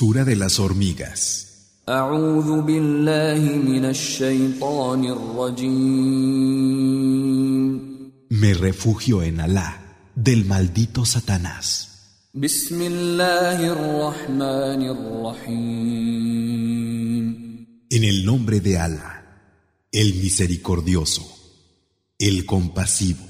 De 0.00 0.34
las 0.34 0.58
hormigas. 0.58 1.82
Me 8.30 8.54
refugio 8.54 9.22
en 9.22 9.40
Alá 9.40 9.98
del 10.14 10.46
maldito 10.46 11.04
Satanás. 11.04 12.30
En 12.32 12.44
el 17.90 18.24
nombre 18.24 18.60
de 18.60 18.78
Alá, 18.78 19.26
el 19.92 20.14
misericordioso, 20.14 21.28
el 22.18 22.46
compasivo. 22.46 23.26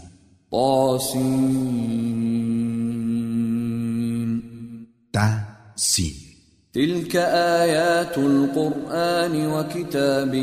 Ta 5.10 5.72
sin. 5.74 6.29
تلك 6.73 7.15
آيات 7.15 8.17
القرآن 8.17 9.47
وكتاب 9.47 10.35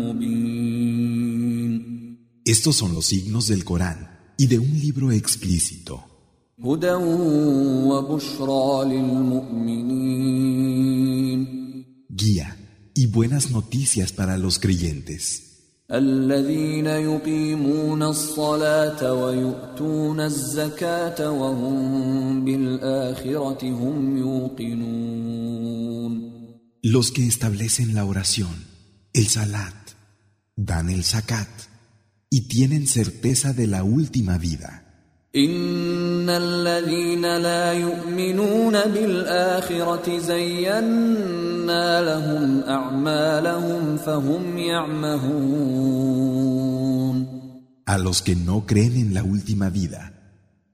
مبين 0.00 0.70
Estos 2.44 2.76
son 2.76 2.94
los 2.94 3.06
signos 3.06 3.46
del 3.46 3.64
Corán 3.64 4.18
y 4.36 4.46
de 4.46 4.58
un 4.58 4.80
libro 4.80 5.12
explícito, 5.12 6.04
هدى 6.58 6.92
وبشرى 7.90 8.84
للمؤمنين 8.84 10.30
guía 12.08 12.56
y 12.94 13.06
buenas 13.06 13.50
noticias 13.50 14.12
para 14.12 14.36
los 14.36 14.58
creyentes, 14.58 15.53
الذين 15.92 16.86
يقيمون 16.86 18.02
الصلاة 18.02 19.14
ويؤتون 19.14 20.20
الزكاة 20.20 21.30
وهم 21.30 22.44
بالآخرة 22.44 23.70
هم 23.70 24.18
يوقنون 24.18 25.50
los 26.82 27.12
que 27.12 27.26
establecen 27.26 27.94
la 27.94 28.04
oración, 28.04 28.66
el 29.12 29.28
salat, 29.28 29.74
dan 30.56 30.88
el 30.88 31.04
zakat 31.04 31.48
y 32.30 32.48
tienen 32.48 32.86
certeza 32.86 33.52
de 33.52 33.66
la 33.66 33.84
última 33.84 34.38
vida. 34.38 34.83
إن 35.36 36.28
الذين 36.28 37.22
لا 37.22 37.72
يؤمنون 37.72 38.72
بالآخرة 38.72 40.18
زينا 40.18 42.00
لهم 42.02 42.62
أعمالهم 42.62 43.96
فهم 43.96 44.58
يعمهون 44.58 45.80
A 47.86 47.98
los 47.98 48.22
que 48.22 48.36
no 48.36 48.66
creen 48.66 48.96
en 48.96 49.14
la 49.14 49.24
última 49.24 49.68
vida, 49.68 50.12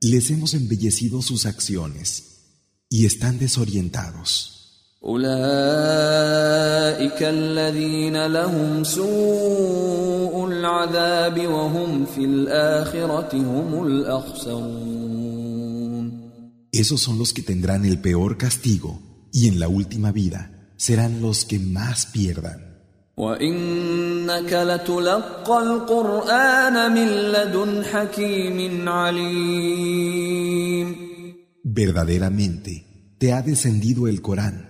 les 0.02 0.30
hemos 0.30 0.52
embellecido 0.52 1.22
sus 1.22 1.46
acciones 1.46 2.08
y 2.90 3.06
están 3.06 3.38
desorientados. 3.38 4.59
أولئك 5.04 6.42
الذين 7.22 8.26
لهم 8.26 8.84
سوء 8.84 10.46
العذاب 10.48 11.46
وهم 11.46 12.04
في 12.04 12.24
الآخرة 12.24 13.34
هم 13.34 13.86
الأخسرون 13.86 15.36
Esos 16.72 17.00
son 17.00 17.18
los 17.18 17.32
que 17.32 17.42
tendrán 17.42 17.84
el 17.86 17.98
peor 18.00 18.36
castigo 18.36 19.00
y 19.32 19.48
en 19.48 19.58
la 19.58 19.68
última 19.68 20.12
vida 20.12 20.50
serán 20.76 21.22
los 21.22 21.46
que 21.46 21.58
más 21.58 22.06
pierdan. 22.06 22.66
وإنك 23.16 24.52
لتلقى 24.52 25.62
القرآن 25.62 26.92
من 26.92 27.08
لدن 27.08 27.84
حكيم 27.84 28.88
عليم 28.88 30.26
Verdaderamente 31.64 32.84
te 33.18 33.32
ha 33.32 33.42
descendido 33.42 34.06
el 34.06 34.20
Corán, 34.22 34.69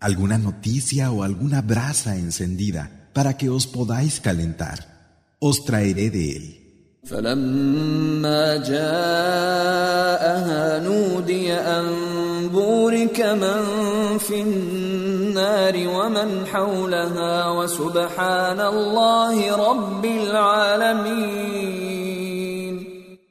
alguna 0.00 0.38
noticia 0.38 1.10
o 1.10 1.22
alguna 1.22 1.60
brasa 1.62 2.16
encendida 2.16 3.10
para 3.12 3.36
que 3.36 3.50
os 3.50 3.66
podáis 3.66 4.20
calentar, 4.20 4.78
os 5.40 5.64
traeré 5.64 6.10
de 6.10 6.36
él. 6.36 6.62
فلما 7.04 8.56
جاءها 8.56 8.88
نودي 10.78 11.52
أن 11.52 11.84
بورك 12.48 13.20
من 13.20 13.62
في 14.18 14.42
النار 14.42 15.88
ومن 15.88 16.46
حولها 16.46 17.50
وسبحان 17.50 18.60
الله 18.60 19.56
رب 19.56 20.04
العالمين 20.04 21.62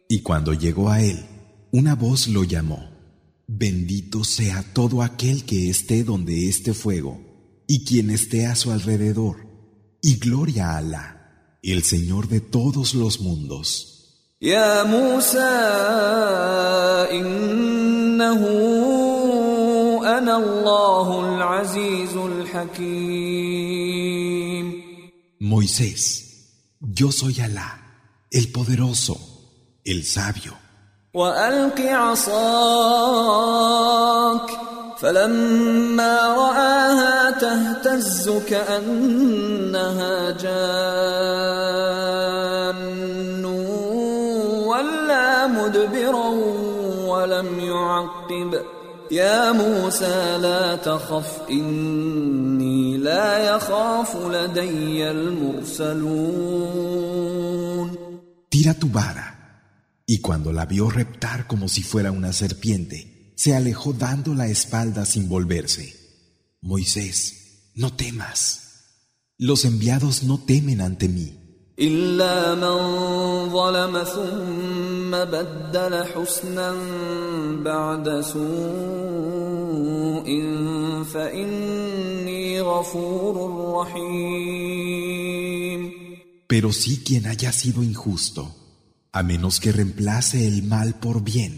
Y 0.09 0.21
cuando 0.23 0.51
llegó 0.51 0.89
a 0.89 1.01
él, 1.01 1.25
una 1.71 1.95
voz 1.95 2.27
lo 2.27 2.43
llamó, 2.43 2.89
bendito 3.47 4.23
sea 4.23 4.63
todo 4.73 5.01
aquel 5.01 5.45
que 5.45 5.69
esté 5.69 6.03
donde 6.03 6.47
esté 6.47 6.73
fuego 6.73 7.19
y 7.67 7.85
quien 7.85 8.09
esté 8.09 8.45
a 8.45 8.55
su 8.55 8.71
alrededor, 8.71 9.47
y 10.01 10.17
gloria 10.17 10.71
a 10.71 10.77
Alá, 10.77 11.57
el 11.63 11.83
Señor 11.83 12.27
de 12.27 12.41
todos 12.41 12.93
los 12.93 13.21
mundos. 13.21 13.91
يا 14.41 14.83
موسى 14.83 15.37
إنه 17.11 18.41
أنا 20.17 20.37
الله 20.37 21.35
العزيز 21.35 22.17
الحكيم 22.17 23.61
Moisés, 25.39 26.01
yo 26.79 27.11
soy 27.11 27.39
Alá, 27.41 27.69
el 28.31 28.51
poderoso, 28.51 29.17
el 29.83 30.03
sabio. 30.05 30.53
وألق 31.16 31.80
عصاك 31.80 33.16
فلما 34.98 36.18
رآها 36.36 37.30
تهتز 37.30 38.30
كأنها 38.48 40.30
جان 40.30 40.64
ولا 44.64 45.46
مدبرا 45.46 46.28
ولم 47.06 47.60
يعقب 47.60 48.60
يا 49.10 49.52
موسى 49.52 50.38
لا 50.38 50.76
تخف 50.76 51.38
إني 51.50 52.96
لا 52.96 53.56
يخاف 53.56 54.16
لدي 54.16 55.10
المرسلون 55.10 56.76
Tira 58.56 58.72
tu 58.80 58.88
vara. 58.88 59.35
Y 60.05 60.19
cuando 60.19 60.51
la 60.51 60.65
vio 60.65 60.89
reptar 60.89 61.47
como 61.47 61.67
si 61.67 61.83
fuera 61.83 62.11
una 62.11 62.33
serpiente, 62.33 63.33
se 63.35 63.55
alejó 63.55 63.93
dando 63.93 64.35
la 64.35 64.47
espalda 64.47 65.05
sin 65.05 65.29
volverse. 65.29 65.95
Moisés, 66.61 67.71
no 67.75 67.93
temas. 67.93 68.59
Los 69.37 69.65
enviados 69.65 70.23
no 70.23 70.39
temen 70.39 70.81
ante 70.81 71.07
mí, 71.07 71.41
إلا 71.79 72.55
من 72.55 72.77
ظلم 73.49 74.03
ثم 74.03 75.11
بدل 75.11 76.03
حسنا 76.03 76.75
بعد 77.63 78.21
سوء 78.21 78.41
فإني 81.03 82.61
غفور 82.61 83.35
رحيم 83.81 85.01
pero 86.51 86.69
sí 86.73 87.01
quien 87.05 87.27
haya 87.27 87.51
sido 87.53 87.81
injusto, 87.81 88.43
a 89.15 89.23
menos 89.23 89.59
que 89.59 89.71
reemplace 89.71 90.47
el 90.47 90.63
mal 90.63 90.95
por 90.95 91.23
bien, 91.23 91.53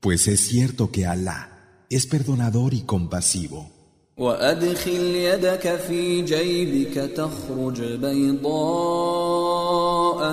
pues 0.00 0.28
es 0.28 0.40
cierto 0.40 0.90
que 0.90 1.06
Alá 1.06 1.84
es 1.90 2.06
perdonador 2.06 2.74
y 2.74 2.82
compasivo. 2.82 3.70
وأدخل 4.18 5.00
يدك 5.14 5.76
في 5.76 6.22
جيبك 6.22 6.94
تخرج 6.94 7.82
بيضاء 7.82 8.46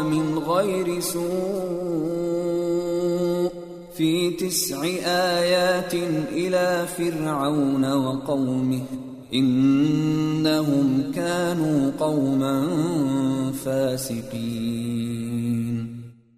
من 0.04 0.38
غير 0.38 1.00
سوء 1.00 1.26
في 3.98 4.30
تسع 4.32 4.84
آيات 5.06 5.94
إلى 6.32 6.86
فرعون 6.98 7.86
وقومه 7.94 8.84
إنهم 9.34 11.12
كانوا 11.16 11.92
قوما 12.00 12.68
فاسقين 13.66 14.96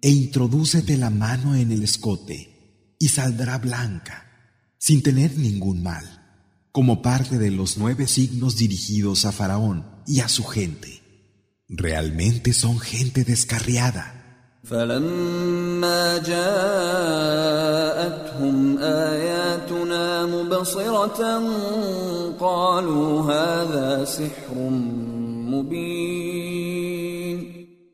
E 0.02 0.10
introdúcete 0.10 0.96
la 0.96 1.10
mano 1.10 1.56
en 1.56 1.72
el 1.72 1.82
escote 1.82 2.94
y 2.98 3.08
saldrá 3.08 3.58
blanca, 3.58 4.26
sin 4.78 5.02
tener 5.02 5.36
ningún 5.36 5.82
mal, 5.82 6.04
como 6.72 7.02
parte 7.02 7.38
de 7.38 7.50
los 7.50 7.78
nueve 7.78 8.06
signos 8.06 8.56
dirigidos 8.56 9.24
a 9.24 9.32
Faraón 9.32 9.84
y 10.06 10.20
a 10.20 10.28
su 10.28 10.44
gente. 10.44 11.02
Realmente 11.68 12.52
son 12.52 12.78
gente 12.78 13.24
descarriada. 13.24 14.14
فلما 14.64 16.18
جاءتهم 16.18 17.58
آياتنا 18.78 20.26
مبصرة 20.26 21.42
قالوا 22.40 23.22
هذا 23.22 24.04
سحر 24.04 24.54
مبين 25.50 27.01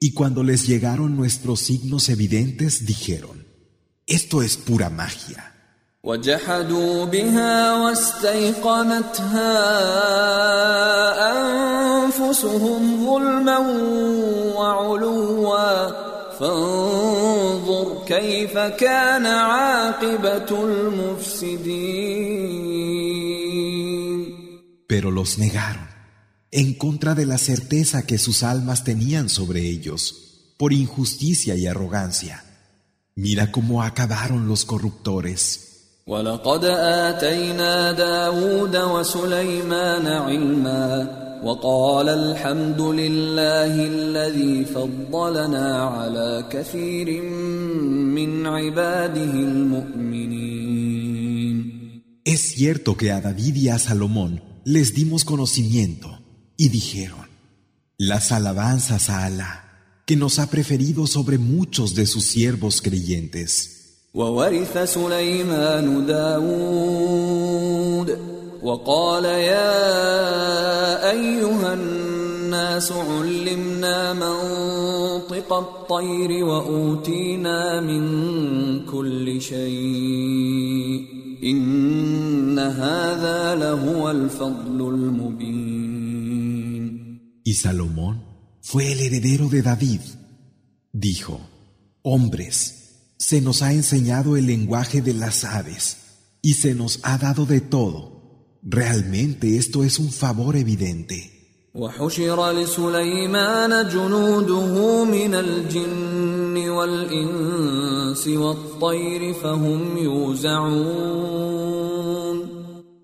Y 0.01 0.13
cuando 0.13 0.43
les 0.43 0.67
llegaron 0.67 1.17
nuestros 1.17 1.61
signos 1.61 2.09
evidentes, 2.09 2.85
dijeron, 2.87 3.47
esto 4.07 4.43
es 4.43 4.57
pura 4.57 4.91
magia. 4.91 5.51
وجحدوا 6.05 7.05
بها 7.05 7.75
واستيقنتها 7.75 9.51
أنفسهم 11.33 13.07
ظلما 13.07 13.59
وعلوا 14.57 15.35
فانظر 16.41 18.05
كيف 18.07 18.59
كان 18.59 19.27
عاقبة 19.27 20.65
المفسدين 20.65 21.95
Pero 24.87 25.11
los 25.11 25.39
negaron, 25.39 25.88
en 26.51 26.75
contra 26.75 27.15
de 27.15 27.27
la 27.27 27.39
certeza 27.39 28.07
que 28.07 28.17
sus 28.19 28.43
almas 28.43 28.85
tenían 28.85 29.29
sobre 29.29 29.69
ellos, 29.69 30.55
por 30.57 30.73
injusticia 30.73 31.57
y 31.57 31.67
arrogancia. 31.67 32.45
Mira 33.17 33.51
cómo 33.51 33.83
acabaron 33.83 34.49
los 34.49 34.65
corruptores. 34.65 35.71
ولقد 36.07 36.65
آتينا 36.65 37.93
داود 37.93 38.77
وسليمان 38.77 40.07
علما 40.07 41.09
وقال 41.45 42.09
الحمد 42.09 42.81
لله 42.81 43.87
الذي 43.87 44.65
فضلنا 44.65 45.83
على 45.83 46.45
كثير 46.51 47.23
من 48.13 48.47
عباده 48.47 49.25
المؤمنين 49.25 50.75
Es 52.27 52.41
cierto 52.41 52.97
que 52.97 53.11
a 53.11 53.21
David 53.21 53.55
y 53.57 53.69
a 53.69 53.79
Salomón 53.79 54.43
les 54.65 54.95
dimos 54.95 55.25
conocimiento 55.25 56.18
y 56.59 56.69
dijeron, 56.69 57.29
las 57.99 58.33
alabanzas 58.33 59.11
a 59.11 59.25
Alá, 59.25 59.65
que 60.07 60.17
nos 60.17 60.39
ha 60.39 60.51
preferido 60.51 61.07
sobre 61.07 61.39
muchos 61.39 61.95
de 61.95 62.07
sus 62.07 62.25
siervos 62.25 62.83
creyentes. 62.83 63.71
وورث 64.15 64.79
سليمان 64.79 66.07
داود 66.07 67.35
وقال 68.63 69.25
يا 69.25 71.11
أيها 71.11 71.75
الناس 71.75 72.93
علمنا 72.93 74.13
منطق 74.13 75.53
الطير 75.53 76.45
وأوتينا 76.45 77.81
من 77.81 78.05
كل 78.87 79.41
شيء 79.41 81.05
إن 81.45 82.59
هذا 82.59 83.55
لهو 83.55 84.11
الفضل 84.11 84.89
المبين 84.89 85.88
Y 87.45 87.55
Salomón 87.55 88.25
fue 88.61 88.93
el 88.93 89.01
heredero 89.01 89.49
de 89.49 89.63
David. 89.63 90.01
Dijo, 90.93 91.41
hombres, 92.03 93.15
se 93.19 93.41
nos 93.41 93.63
ha 93.63 93.73
enseñado 93.73 94.37
el 94.37 94.47
lenguaje 94.47 95.03
de 95.03 95.15
las 95.15 95.45
aves 95.45 95.97
y 96.43 96.55
se 96.55 96.75
nos 96.75 97.01
ha 97.03 97.19
dado 97.19 97.47
de 97.47 97.61
todo. 97.61 98.59
Realmente 98.63 99.57
esto 99.57 99.85
es 99.85 99.99
un 99.99 100.11
favor 100.11 100.57
evidente. 100.57 101.35
وحشر 101.75 102.53
لسليمان 102.53 103.89
جنوده 103.89 105.05
من 105.05 105.35
الجن 105.35 106.69
والإنس 106.69 108.29
والطير 108.29 109.35
فهم 109.35 109.99
يوزعون 109.99 111.55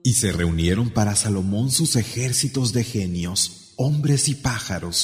Y 0.03 0.15
se 0.15 0.33
reunieron 0.33 0.89
para 0.91 1.15
Salomón 1.15 1.71
sus 1.71 1.95
ejércitos 1.95 2.73
de 2.73 2.85
genios, 2.85 3.64
hombres 3.77 4.29
y 4.29 4.35
pájaros, 4.35 5.01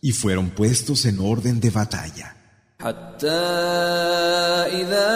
y 0.00 0.12
fueron 0.12 0.50
puestos 0.50 1.04
en 1.04 1.20
orden 1.20 1.60
de 1.60 1.70
batalla. 1.70 2.36
حتى 2.80 3.28
إذا 4.80 5.12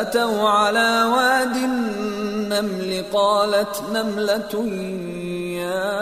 أتوا 0.00 0.48
على 0.48 1.04
واد 1.04 1.56
النمل 1.56 3.04
قالت 3.12 3.82
نملة 3.92 4.66
يا 5.60 5.92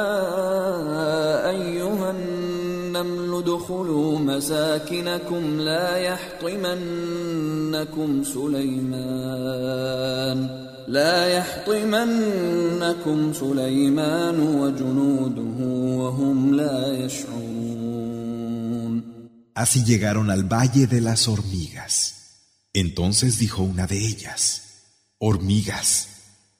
أيها 1.50 2.10
النمل 2.10 3.34
ادخلوا 3.38 4.18
مساكنكم 4.18 5.60
لا 5.60 5.96
يحطمنكم 5.96 7.04
سليمان 8.24 9.62
لا 10.88 11.28
يحطمنكم 11.28 13.32
سليمان 13.32 14.40
وجنوده 14.40 15.64
وهم 15.98 16.54
لا 16.54 17.04
يشعرون 17.04 17.62
Así 19.54 19.84
llegaron 19.84 20.30
al 20.30 20.44
valle 20.44 20.86
de 20.86 21.02
las 21.02 21.28
hormigas. 21.28 22.14
Entonces 22.72 23.38
dijo 23.38 23.62
una 23.62 23.86
de 23.86 23.98
ellas, 23.98 24.62
Hormigas, 25.18 26.08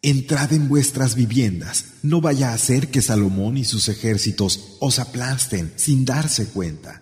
entrad 0.02 0.52
en 0.52 0.68
vuestras 0.68 1.14
viviendas, 1.14 1.84
no 2.02 2.20
vaya 2.20 2.52
a 2.52 2.58
ser 2.58 2.90
que 2.90 3.00
Salomón 3.00 3.56
y 3.56 3.64
sus 3.64 3.88
ejércitos 3.88 4.76
os 4.78 4.98
aplasten 4.98 5.72
sin 5.76 6.04
darse 6.04 6.48
cuenta. 6.48 7.00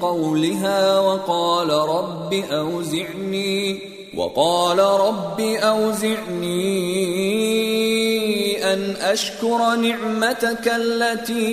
قولها 0.00 0.98
وقال 0.98 1.70
رب 1.70 2.34
أوزعني 2.34 3.80
وقال 4.16 4.78
رب 4.78 5.40
أوزعني 5.40 6.66
أن 8.72 8.96
أشكر 9.00 9.74
نعمتك 9.74 10.68
التي 10.76 11.46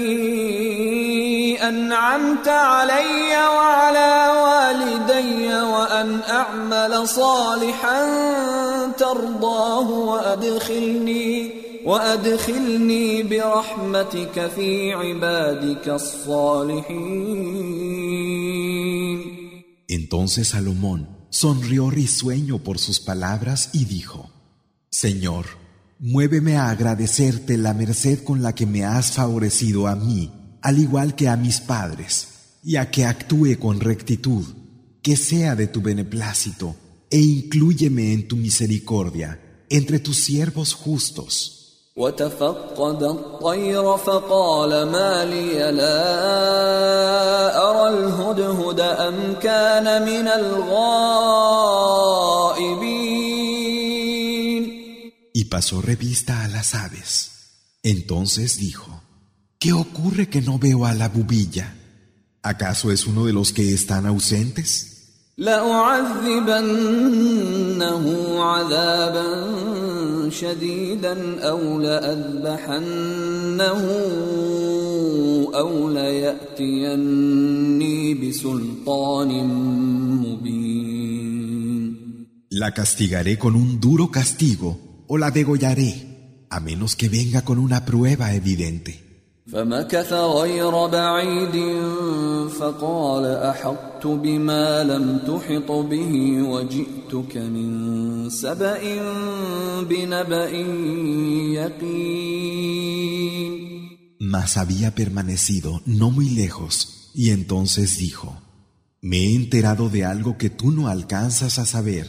أنعمت 1.63 2.47
علي 2.47 3.47
وعلى 3.55 4.31
والدي 4.43 5.53
وأن 5.53 6.19
أعمل 6.29 7.07
صالحا 7.07 8.09
ترضاه 8.97 9.89
وأدخلني 9.89 11.62
وأدخلني 11.84 13.22
برحمتك 13.22 14.50
في 14.56 14.92
عبادك 14.92 15.88
الصالحين 15.88 17.38
Entonces 19.90 20.48
Salomón 20.48 21.08
sonrió 21.30 21.88
risueño 21.90 22.58
por 22.58 22.78
sus 22.78 23.00
palabras 23.00 23.70
y 23.72 23.86
dijo, 23.86 24.30
Señor, 24.90 25.46
muéveme 25.98 26.56
a 26.56 26.68
agradecerte 26.68 27.56
la 27.56 27.72
merced 27.72 28.22
con 28.22 28.42
la 28.42 28.54
que 28.54 28.66
me 28.66 28.84
has 28.84 29.12
favorecido 29.12 29.86
a 29.86 29.96
mí, 29.96 30.30
al 30.60 30.78
igual 30.78 31.14
que 31.14 31.28
a 31.28 31.36
mis 31.36 31.60
padres, 31.60 32.28
y 32.62 32.76
a 32.76 32.90
que 32.90 33.06
actúe 33.06 33.58
con 33.58 33.80
rectitud, 33.80 34.44
que 35.02 35.16
sea 35.16 35.56
de 35.56 35.68
tu 35.68 35.80
beneplácito, 35.80 36.76
e 37.10 37.18
inclúyeme 37.18 38.12
en 38.12 38.28
tu 38.28 38.36
misericordia 38.36 39.40
entre 39.70 39.98
tus 39.98 40.18
siervos 40.18 40.74
justos. 40.74 41.61
وتفقد 41.98 43.02
الطير 43.02 43.96
فقال 43.96 44.70
ما 44.90 45.24
لي 45.24 45.72
لا 45.72 45.98
أرى 47.70 47.88
الهدهد 47.98 48.80
أم 48.80 49.34
كان 49.42 50.02
من 50.02 50.28
الغائبين 50.28 51.48
Y 55.34 55.44
pasó 55.44 55.80
revista 55.82 56.42
a 56.44 56.48
las 56.48 56.74
aves. 56.74 57.30
Entonces 57.84 58.58
dijo, 58.58 59.02
¿qué 59.60 59.72
ocurre 59.72 60.28
que 60.28 60.40
no 60.40 60.58
veo 60.58 60.84
a 60.84 60.94
la 60.94 61.08
bubilla? 61.08 61.76
¿Acaso 62.42 62.90
es 62.90 63.06
uno 63.06 63.24
de 63.24 63.32
los 63.32 63.52
que 63.52 63.72
están 63.72 64.06
ausentes? 64.06 64.91
لأعذبنه 65.38 66.84
عذابا 68.42 69.28
شديدا 70.30 71.40
أو 71.40 71.80
لأذبحنه 71.80 73.80
أو 75.54 75.90
ليأتيني 75.90 77.34
بسلطان 78.14 79.44
مبين 80.22 80.88
La 82.50 82.72
castigaré 82.72 83.36
con 83.38 83.54
un 83.54 83.78
duro 83.78 84.10
castigo 84.10 85.04
o 85.06 85.16
la 85.16 85.30
degollaré, 85.30 85.94
a 86.50 86.58
menos 86.58 86.96
que 86.96 87.08
venga 87.08 87.42
con 87.42 87.58
una 87.58 87.84
prueba 87.84 88.34
evidente. 88.34 89.01
فمكث 89.52 90.12
غير 90.12 90.86
بعيد 90.86 91.56
فقال 92.48 93.24
احطت 93.26 94.06
بما 94.06 94.84
لم 94.84 95.18
تحط 95.18 95.70
به 95.70 96.42
وجئتك 96.42 97.36
من 97.36 98.30
سبا 98.30 98.78
بنبا 99.82 100.48
يقين 101.56 102.98
Mas 104.20 104.58
había 104.58 104.94
permanecido 104.94 105.80
no 105.86 106.10
muy 106.10 106.28
lejos 106.28 107.10
y 107.14 107.30
entonces 107.30 107.96
dijo, 107.96 108.36
Me 109.00 109.18
he 109.18 109.34
enterado 109.34 109.88
de 109.88 110.04
algo 110.04 110.36
que 110.36 110.50
tú 110.50 110.70
no 110.70 110.88
alcanzas 110.88 111.58
a 111.58 111.64
saber 111.64 112.06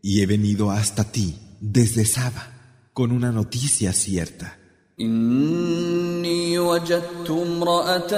y 0.00 0.20
he 0.20 0.26
venido 0.26 0.70
hasta 0.70 1.10
ti 1.10 1.36
desde 1.60 2.04
Saba 2.04 2.44
con 2.92 3.10
una 3.10 3.32
noticia 3.32 3.92
cierta. 3.92 4.58
إني 5.02 6.58
وجدت 6.58 7.30
امرأة 7.30 8.12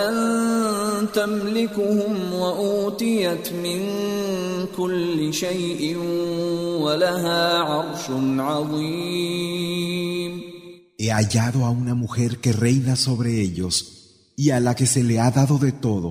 تملكهم 1.04 2.32
وأوتيت 2.34 3.52
من 3.52 3.86
كل 4.76 5.34
شيء 5.34 5.96
ولها 6.80 7.58
عرش 7.58 8.10
عظيم 8.38 9.70
He 10.98 11.10
hallado 11.10 11.64
a 11.64 11.70
una 11.70 11.94
mujer 11.94 12.40
que 12.40 12.52
reina 12.52 12.94
sobre 12.94 13.40
ellos 13.40 14.34
y 14.36 14.50
a 14.50 14.60
la 14.60 14.74
que 14.74 14.84
se 14.84 15.02
le 15.02 15.18
ha 15.18 15.30
dado 15.30 15.56
de 15.58 15.72
todo. 15.72 16.10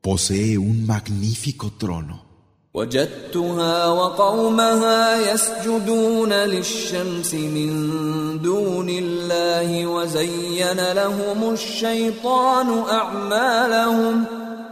Posee 0.00 0.56
un 0.56 0.86
magnífico 0.86 1.72
trono. 1.72 2.29
وجدتها 2.73 3.87
وقومها 3.87 5.33
يسجدون 5.33 6.33
للشمس 6.33 7.33
من 7.33 7.71
دون 8.41 8.89
الله 8.89 9.87
وزين 9.87 10.91
لهم 10.93 11.53
الشيطان 11.53 12.83
أعمالهم 12.89 14.23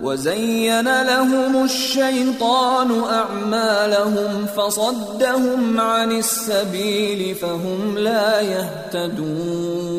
وزين 0.01 1.01
لهم 1.03 1.63
الشيطان 1.63 3.03
أعمالهم 3.03 4.45
فصدهم 4.45 5.79
عن 5.79 6.11
السبيل 6.11 7.35
فهم 7.35 7.97
لا 7.97 8.41
يهتدون 8.41 9.89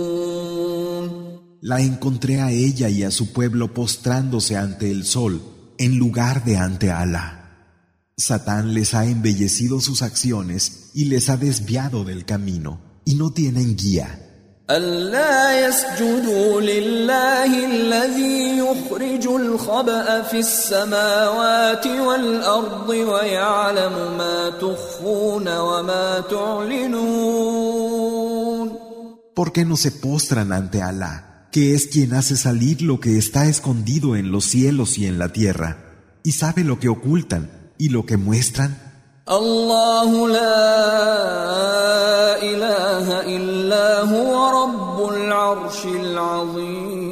La 1.62 1.78
encontré 1.82 2.40
a 2.40 2.50
ella 2.52 2.88
y 2.88 3.02
a 3.04 3.10
su 3.10 3.34
pueblo 3.34 3.74
postrándose 3.74 4.56
ante 4.56 4.90
el 4.90 5.04
sol 5.04 5.42
en 5.76 5.98
lugar 5.98 6.42
de 6.42 6.56
ante 6.56 6.90
Alá. 6.90 7.39
Satán 8.19 8.73
les 8.73 8.93
ha 8.93 9.05
embellecido 9.05 9.81
sus 9.81 10.01
acciones 10.01 10.91
y 10.93 11.05
les 11.05 11.29
ha 11.29 11.37
desviado 11.37 12.05
del 12.05 12.23
camino 12.25 13.01
y 13.03 13.15
no 13.15 13.31
tienen 13.31 13.75
guía. 13.75 14.21
ألا 14.69 15.67
يسجدوا 15.67 16.61
لله 16.61 17.65
الذي 17.65 18.57
يخرج 18.57 19.27
الخبأ 19.27 20.21
في 20.21 20.39
السماوات 20.39 21.87
والأرض 21.87 22.89
ويعلم 22.89 24.17
ما 24.17 24.49
تخفون 24.49 25.57
وما 25.57 26.19
تعلنون 26.19 28.05
¿Por 29.35 29.51
qué 29.51 29.65
no 29.65 29.75
se 29.77 29.91
postran 29.91 30.51
ante 30.53 30.81
Alá, 30.81 31.49
que 31.51 31.75
es 31.75 31.87
quien 31.87 32.13
hace 32.13 32.35
salir 32.37 32.81
lo 32.81 32.99
que 32.99 33.17
está 33.19 33.47
escondido 33.47 34.15
en 34.15 34.31
los 34.31 34.45
cielos 34.45 34.97
y 34.97 35.05
en 35.05 35.19
la 35.19 35.29
tierra, 35.33 35.77
y 36.23 36.31
sabe 36.31 36.63
lo 36.63 36.79
que 36.79 36.89
ocultan 36.89 37.58
y 37.79 37.89
lo 37.89 38.05
que 38.05 38.17
muestran? 38.17 38.77
الله 39.29 40.29
لا 40.29 40.61
إله 42.37 43.35
إلا 43.35 44.01
هو 44.01 44.29
رب 44.63 45.09
العرش 45.09 45.85
العظيم 45.85 47.05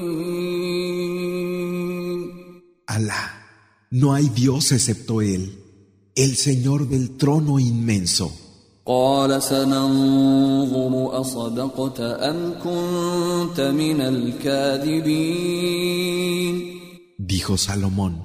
Alá, 2.88 3.24
no 3.90 4.14
hay 4.14 4.30
Dios 4.30 4.72
excepto 4.72 5.22
Él, 5.22 5.58
el 6.16 6.36
Señor 6.36 6.88
del 6.88 7.18
trono 7.18 7.60
inmenso. 7.60 8.32
قال 8.86 9.44
سننظر 9.44 11.22
أصدقت 11.22 12.00
أم 12.00 12.54
كنت 12.64 13.62
من 13.62 14.02
الكاذبين 14.02 15.24
Dijo 17.18 17.58
Salomón, 17.58 18.22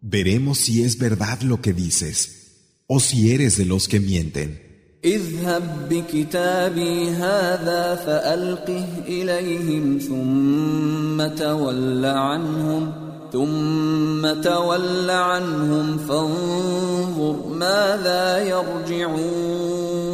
veremos 0.00 0.58
si 0.58 0.82
es 0.82 0.98
verdad 0.98 1.40
lo 1.42 1.60
que 1.60 1.72
dices, 1.72 2.82
o 2.86 3.00
si 3.00 3.32
eres 3.32 3.56
de 3.56 3.66
los 3.66 3.88
que 3.88 4.00
mienten. 4.00 4.64
اذهب 5.04 5.88
بكتابي 5.90 7.08
هذا 7.10 7.94
فألقه 7.94 8.86
إليهم 9.06 9.98
ثم 9.98 11.26
تول 11.36 12.04
عنهم 12.04 12.92
ثم 13.32 14.40
تول 14.42 15.10
عنهم 15.10 15.98
فانظر 15.98 17.46
ماذا 17.48 18.38
يرجعون 18.48 20.04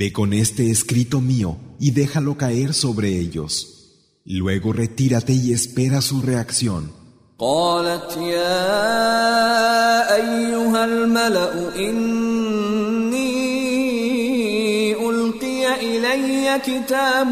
Ve 0.00 0.12
con 0.12 0.32
este 0.32 0.70
escrito 0.70 1.20
mío 1.20 1.58
y 1.80 1.90
déjalo 1.90 2.36
caer 2.36 2.72
sobre 2.72 3.18
ellos. 3.18 3.52
Luego 4.24 4.72
retírate 4.72 5.32
y 5.32 5.52
espera 5.52 6.00
su 6.02 6.22
reacción. 6.22 6.92
قالت 7.39 8.17
يا 8.17 8.75
أيها 10.15 10.85
الملأ 10.85 11.75
إني 11.75 13.33
ألقي 15.09 15.65
إلي 15.81 16.59
كتاب 16.65 17.31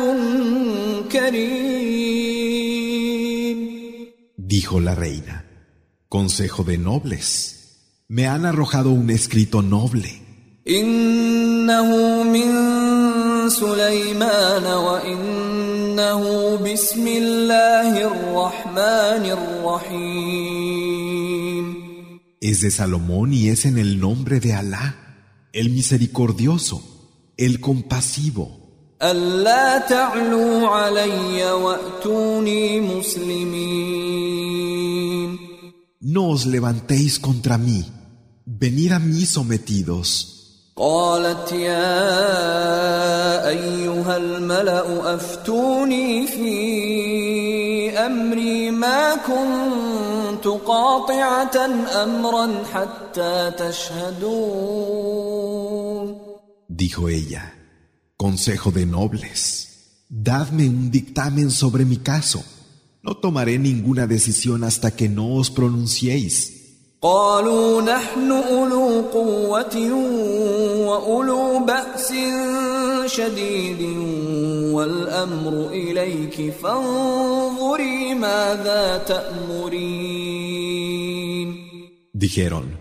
كريم 1.12 2.62
Dijo 4.51 4.79
la 4.81 4.96
reina, 4.96 5.46
consejo 6.10 6.63
de 6.65 6.77
nobles, 6.77 7.27
me 8.10 8.27
han 8.27 8.46
arrojado 8.46 8.89
un 8.89 9.10
escrito 9.10 9.62
noble. 9.62 10.22
إنه 10.67 12.24
من 12.24 12.51
سليمان 13.50 14.65
وإنه 14.65 16.22
بسم 16.55 17.08
الله 17.08 18.08
الرحمن 18.08 18.31
Es 22.40 22.61
de 22.61 22.71
Salomón 22.71 23.33
y 23.33 23.49
es 23.49 23.64
en 23.64 23.78
el 23.78 23.99
nombre 24.00 24.40
de 24.40 24.55
Alá, 24.55 24.87
el 25.52 25.71
misericordioso, 25.71 26.83
el 27.37 27.61
compasivo. 27.61 28.66
ألا 29.02 29.78
تعلوا 29.78 30.69
علي 30.69 31.52
وأتوني 31.52 32.81
مسلمين 32.81 34.26
No 36.00 36.28
os 36.31 36.47
levantéis 36.47 37.19
contra 37.19 37.59
mí, 37.59 37.85
venid 38.47 38.93
a 38.93 38.99
mí 38.99 39.26
sometidos. 39.26 40.33
قالت 40.76 41.52
يا 41.52 41.88
أيها 43.49 44.16
الملأ 44.16 45.14
أفتوني 45.14 46.26
في 46.26 47.99
أمري 47.99 48.60
ما 48.81 49.16
كنت 49.16 50.47
قاطعة 50.47 51.57
أمرا 52.05 52.47
حتى 52.73 53.52
تشهدون 53.59 54.97
Dijo 56.69 57.09
ella, 57.09 57.45
Consejo 58.16 58.71
de 58.71 58.85
nobles, 58.87 59.40
dadme 60.09 60.69
un 60.69 60.90
dictamen 60.90 61.50
sobre 61.50 61.85
mi 61.85 61.99
caso. 61.99 62.40
No 63.02 63.12
tomaré 63.16 63.59
ninguna 63.59 64.07
decisión 64.07 64.64
hasta 64.64 64.90
que 64.90 65.09
no 65.09 65.26
os 65.37 65.50
pronunciéis. 65.50 66.52
قالوا 67.02 67.83
نحن 67.83 68.31
أولو 68.33 69.00
قوة 69.12 69.76
وأولو 70.88 71.64
بأس 71.64 72.12
شديد 73.07 73.83
والأمر 74.73 75.69
إليك 75.69 76.52
فانظري 76.62 78.14
ماذا 78.14 78.99
تأمرين 78.99 80.47
Dijeron, 82.12 82.81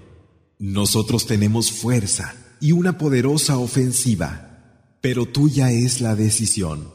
nosotros 0.60 1.26
tenemos 1.26 1.70
fuerza 1.70 2.36
y 2.62 2.72
una 2.72 2.98
poderosa 2.98 3.58
ofensiva, 3.58 4.30
pero 5.02 5.26
tuya 5.26 5.72
es 5.72 6.00
la 6.00 6.16
decisión. 6.16 6.94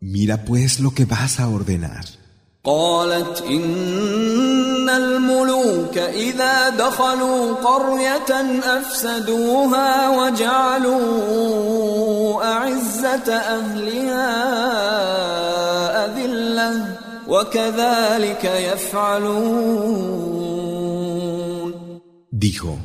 Mira 0.00 0.44
pues 0.44 0.80
lo 0.80 0.90
que 0.92 1.06
vas 1.06 1.40
a 1.40 1.48
ordenar. 1.48 2.04
قالت 2.64 3.42
إن 3.42 4.88
الملوك 4.88 5.98
إذا 5.98 6.68
دخلوا 6.68 7.54
قرية 7.54 8.60
أفسدوها 8.78 10.08
وجعلوا 10.18 10.98
أعزة 12.44 13.32
أهلها 13.34 14.34
أذلة 16.06 16.96
وكذلك 17.28 18.44
يفعلون 18.44 19.78
Dijo, 22.30 22.78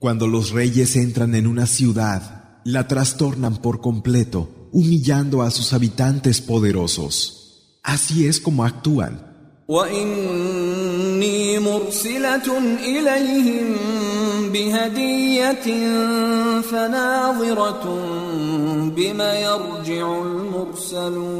cuando 0.00 0.26
los 0.26 0.50
reyes 0.50 0.96
entran 0.96 1.34
en 1.36 1.46
una 1.46 1.66
ciudad, 1.66 2.22
la 2.64 2.88
trastornan 2.88 3.58
por 3.58 3.80
completo, 3.80 4.48
humillando 4.72 5.42
a 5.42 5.52
sus 5.52 5.72
habitantes 5.72 6.40
poderosos. 6.40 7.41
Así 7.82 8.26
es 8.26 8.40
como 8.40 8.64
actúan. 8.64 9.28
وإني 9.68 11.58
مرسلة 11.58 12.58
إليهم 12.80 13.76
بهدية 14.52 15.66
فناظرة 16.60 17.84
بما 18.96 19.34
يرجع 19.34 20.22
المرسلون 20.22 21.38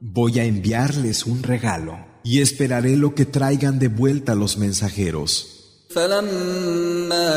Voy 0.00 0.38
a 0.40 0.44
enviarles 0.44 1.26
un 1.26 1.42
regalo 1.42 1.94
y 2.24 2.40
esperaré 2.40 2.96
lo 2.96 3.14
que 3.14 3.24
traigan 3.24 3.78
de 3.78 3.88
vuelta 3.88 4.34
los 4.34 4.58
mensajeros. 4.58 5.30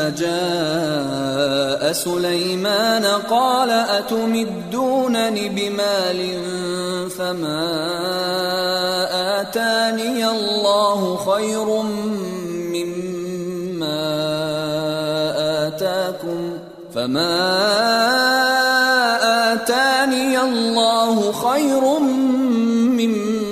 جاء 0.09 1.91
سليمان 1.93 3.05
قال 3.05 3.71
أتمدونني 3.71 5.49
بمال 5.49 6.19
فما 7.09 7.67
آتاني 9.41 10.27
الله 10.27 11.17
خير 11.17 11.81
مما 12.73 14.03
آتاكم 15.67 16.57
فما 16.95 17.37
آتاني 19.53 20.39
الله 20.39 21.31
خير 21.31 21.99
مما 21.99 23.46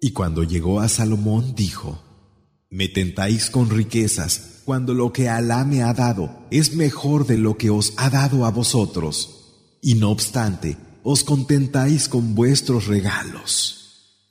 Y 0.00 0.10
cuando 0.12 0.42
llegó 0.44 0.80
a 0.80 0.88
Salomón 0.88 1.54
dijo, 1.54 2.02
Me 2.70 2.88
tentáis 2.88 3.50
con 3.50 3.70
riquezas 3.70 4.62
cuando 4.64 4.94
lo 4.94 5.12
que 5.12 5.28
Alá 5.28 5.64
me 5.64 5.82
ha 5.82 5.92
dado 5.92 6.46
es 6.50 6.74
mejor 6.74 7.26
de 7.26 7.38
lo 7.38 7.56
que 7.56 7.70
os 7.70 7.94
ha 7.96 8.10
dado 8.10 8.46
a 8.46 8.50
vosotros. 8.50 9.78
Y 9.80 9.94
no 9.94 10.10
obstante, 10.10 10.76
os 11.02 11.24
contentáis 11.24 12.08
con 12.08 12.34
vuestros 12.34 12.86
regalos. 12.86 13.81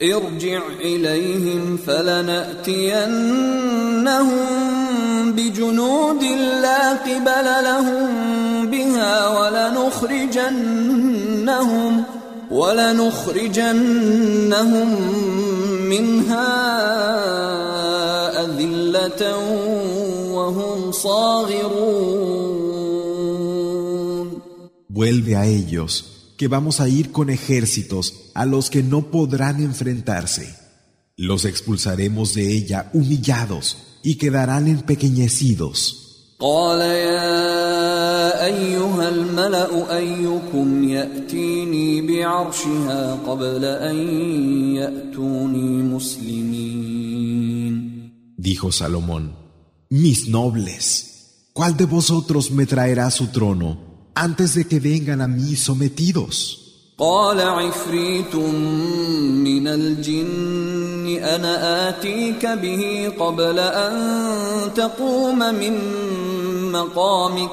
ارجع 0.03 0.61
إليهم 0.81 1.77
فلنأتينهم 1.77 3.11
بجنود 5.31 6.23
لا 6.61 6.91
قبل 6.93 7.45
لهم 7.63 8.07
بها 8.67 9.27
ولنخرجنهم 9.39 10.43
ولنخرجنهم 12.51 13.81
منها 15.89 16.51
أذلة 18.45 19.37
وهم 20.33 20.91
صاغرون. 20.91 22.41
Vuelve 24.93 25.33
a 25.35 25.45
ellos, 25.45 25.93
que 26.41 26.47
vamos 26.47 26.79
a 26.79 26.89
ir 26.89 27.11
con 27.11 27.29
ejércitos 27.29 28.31
a 28.33 28.47
los 28.47 28.71
que 28.71 28.81
no 28.81 29.11
podrán 29.11 29.61
enfrentarse. 29.61 30.55
Los 31.15 31.45
expulsaremos 31.45 32.33
de 32.33 32.51
ella 32.51 32.89
humillados 32.93 33.77
y 34.01 34.15
quedarán 34.15 34.67
empequeñecidos. 34.67 36.35
Dijo 48.37 48.71
Salomón, 48.71 49.35
mis 49.91 50.27
nobles, 50.27 51.49
¿cuál 51.53 51.77
de 51.77 51.85
vosotros 51.85 52.49
me 52.49 52.65
traerá 52.65 53.11
su 53.11 53.27
trono 53.27 53.90
antes 54.14 54.54
de 54.54 54.64
que 54.66 54.80
vengan 54.80 55.20
a 55.20 55.28
mí 55.28 55.56
sometidos? 55.56 56.62
قال 56.98 57.40
عفريت 57.40 58.34
من 59.44 59.68
الجن 59.68 61.18
أنا 61.22 61.88
آتيك 61.88 62.46
به 62.46 63.08
قبل 63.18 63.58
أن 63.58 64.74
تقوم 64.74 65.38
من 65.38 65.72
مقامك 66.72 67.50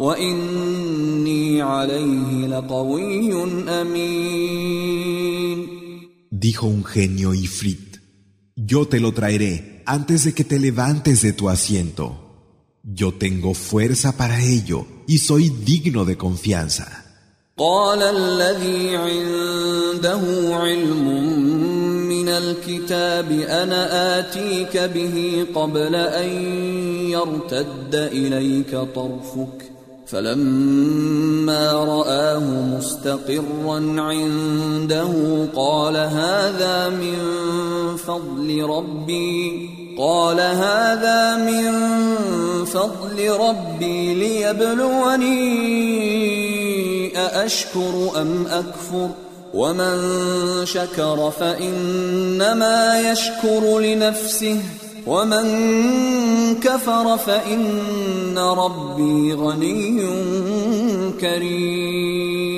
وإني 0.00 1.62
عليه 1.62 2.46
لقوي 2.46 3.32
أمين 3.68 5.78
Dijo 6.30 6.66
un 6.68 6.84
genio 6.84 7.34
Ifrit, 7.34 7.98
Yo 8.54 8.86
te 8.86 9.00
lo 9.00 9.12
traeré 9.12 9.82
antes 9.86 10.24
de 10.24 10.34
que 10.34 10.44
te 10.44 10.58
levantes 10.58 11.22
de 11.22 11.32
tu 11.32 11.48
asiento. 11.48 12.21
Yo 12.84 13.12
tengo 13.12 13.54
fuerza 13.54 14.16
para 14.16 14.40
ello 14.40 14.86
y 15.06 15.18
soy 15.18 15.50
digno 15.50 16.04
de 16.04 16.16
confianza. 16.16 17.04
قال 17.58 18.02
الذي 18.02 18.96
عنده 18.96 20.20
علم 20.56 21.06
من 22.08 22.28
الكتاب 22.28 23.30
انا 23.32 24.18
اتيك 24.18 24.76
به 24.76 25.46
قبل 25.54 25.94
ان 25.94 26.30
يرتد 27.10 27.94
اليك 27.94 28.70
طرفك 28.94 29.70
فلما 30.06 31.72
راه 31.72 32.38
مستقرا 32.76 34.00
عنده 34.00 35.12
قال 35.54 35.96
هذا 35.96 36.88
من 36.88 37.16
فضل 37.96 38.62
ربي 38.62 39.70
قال 39.97 40.39
هذا 40.39 41.35
من 41.35 41.71
فضل 42.65 43.29
ربي 43.29 44.13
ليبلوني 44.13 45.33
أأشكر 47.17 48.21
أم 48.21 48.47
أكفر 48.47 49.09
ومن 49.53 49.95
شكر 50.65 51.31
فإنما 51.39 53.11
يشكر 53.11 53.79
لنفسه 53.79 54.61
ومن 55.07 55.45
كفر 56.59 57.17
فإن 57.17 58.37
ربي 58.37 59.33
غني 59.33 60.01
كريم. 61.21 62.53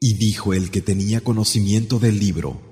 Y 0.00 0.14
dijo 0.14 0.52
el 0.52 0.72
que 0.72 0.80
tenía 0.80 1.20
conocimiento 1.20 2.00
del 2.00 2.18
libro, 2.18 2.71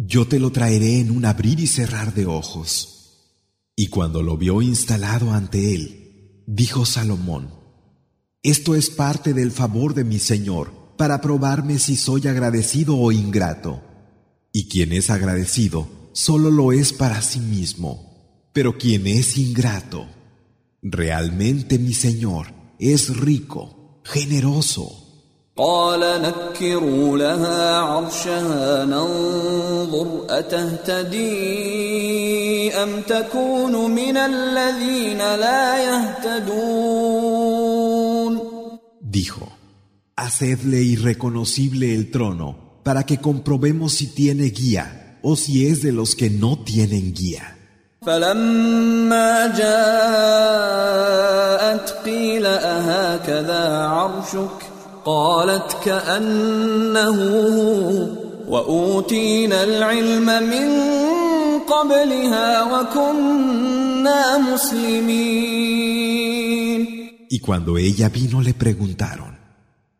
Yo 0.00 0.28
te 0.28 0.38
lo 0.38 0.52
traeré 0.52 1.00
en 1.00 1.10
un 1.10 1.24
abrir 1.24 1.58
y 1.58 1.66
cerrar 1.66 2.14
de 2.14 2.24
ojos. 2.24 3.34
Y 3.74 3.88
cuando 3.88 4.22
lo 4.22 4.36
vio 4.36 4.62
instalado 4.62 5.32
ante 5.32 5.74
él, 5.74 6.44
dijo 6.46 6.86
Salomón, 6.86 7.50
Esto 8.44 8.76
es 8.76 8.90
parte 8.90 9.34
del 9.34 9.50
favor 9.50 9.94
de 9.94 10.04
mi 10.04 10.20
Señor 10.20 10.94
para 10.96 11.20
probarme 11.20 11.80
si 11.80 11.96
soy 11.96 12.28
agradecido 12.28 12.96
o 12.96 13.10
ingrato. 13.10 13.82
Y 14.52 14.68
quien 14.68 14.92
es 14.92 15.10
agradecido 15.10 15.88
solo 16.12 16.52
lo 16.52 16.70
es 16.70 16.92
para 16.92 17.20
sí 17.20 17.40
mismo, 17.40 18.50
pero 18.52 18.78
quien 18.78 19.04
es 19.08 19.36
ingrato, 19.36 20.06
realmente 20.80 21.76
mi 21.80 21.92
Señor 21.92 22.54
es 22.78 23.16
rico, 23.16 24.00
generoso. 24.04 25.07
قال 25.57 26.21
نكروا 26.21 27.17
لها 27.17 27.79
عرشها 27.79 28.85
ننظر 28.85 30.25
أتهتدي 30.29 31.23
أم 32.73 33.01
تكون 33.01 33.91
من 33.91 34.17
الذين 34.17 35.17
لا 35.17 35.83
يهتدون 35.83 36.93
Dijo, 38.99 39.47
Hacedle 40.15 40.81
irreconocible 40.81 41.93
el 41.93 42.09
trono 42.09 42.79
para 42.81 43.03
que 43.03 43.19
comprobemos 43.19 43.93
si 43.93 44.07
tiene 44.07 44.45
guía 44.45 45.19
o 45.21 45.35
si 45.35 45.67
es 45.67 45.83
de 45.83 45.91
los 45.91 46.15
que 46.15 46.31
no 46.31 46.57
tienen 46.63 47.13
guía. 47.13 47.57
فلما 48.05 49.47
جاءت 49.47 51.03
قيل 52.05 52.45
أهكذا 52.45 53.77
عرشك 53.87 54.56
قالت 55.07 55.77
كأنه 55.83 57.09
هو 57.09 58.23
وأوتينا 58.47 59.63
العلم 59.63 60.25
من 60.25 60.67
قبلها 61.59 62.63
وكنا 62.63 64.37
مسلمين 64.37 65.93
Y 67.29 67.39
cuando 67.39 67.79
ella 67.79 68.09
vino 68.09 68.41
le 68.41 68.53
preguntaron, 68.53 69.33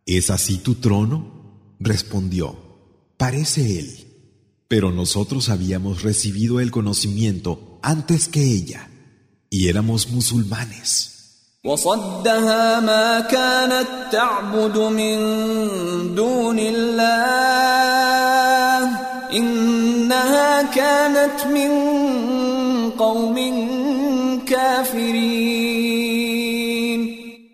¿Es 0.06 0.30
así 0.30 0.58
tu 0.58 0.76
trono? 0.76 1.76
Respondió, 1.80 2.58
parece 3.17 3.80
él. 3.80 4.08
Pero 4.67 4.91
nosotros 4.91 5.49
habíamos 5.49 6.04
recibido 6.04 6.60
el 6.60 6.71
conocimiento 6.71 7.80
antes 7.82 8.28
que 8.28 8.43
ella, 8.43 8.89
y 9.49 9.69
éramos 9.69 10.10
musulmanes. 10.10 11.16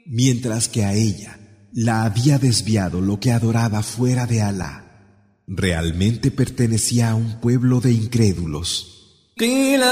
mientras 0.07 0.69
que 0.69 0.85
a 0.85 0.93
ella 0.93 1.38
la 1.73 2.05
había 2.05 2.38
desviado 2.38 3.01
lo 3.01 3.19
que 3.19 3.33
adoraba 3.33 3.83
fuera 3.83 4.27
de 4.27 4.43
Alá 4.43 4.85
realmente 5.47 6.31
pertenecía 6.31 7.12
a 7.12 7.14
un 7.14 7.40
pueblo 7.40 7.81
de 7.81 7.93
incrédulos. 7.93 8.90
قيل 9.38 9.83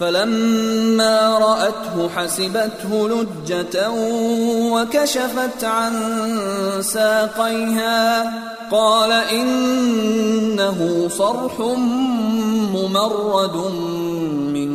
فلما 0.00 1.38
رأته 1.38 2.08
حسبته 2.08 3.08
لجة 3.08 3.90
وكشفت 4.72 5.64
عن 5.64 5.92
ساقيها 6.80 8.32
قال 8.70 9.12
إنه 9.12 11.08
صرح 11.08 11.60
ممرد 12.74 13.56
من 14.54 14.70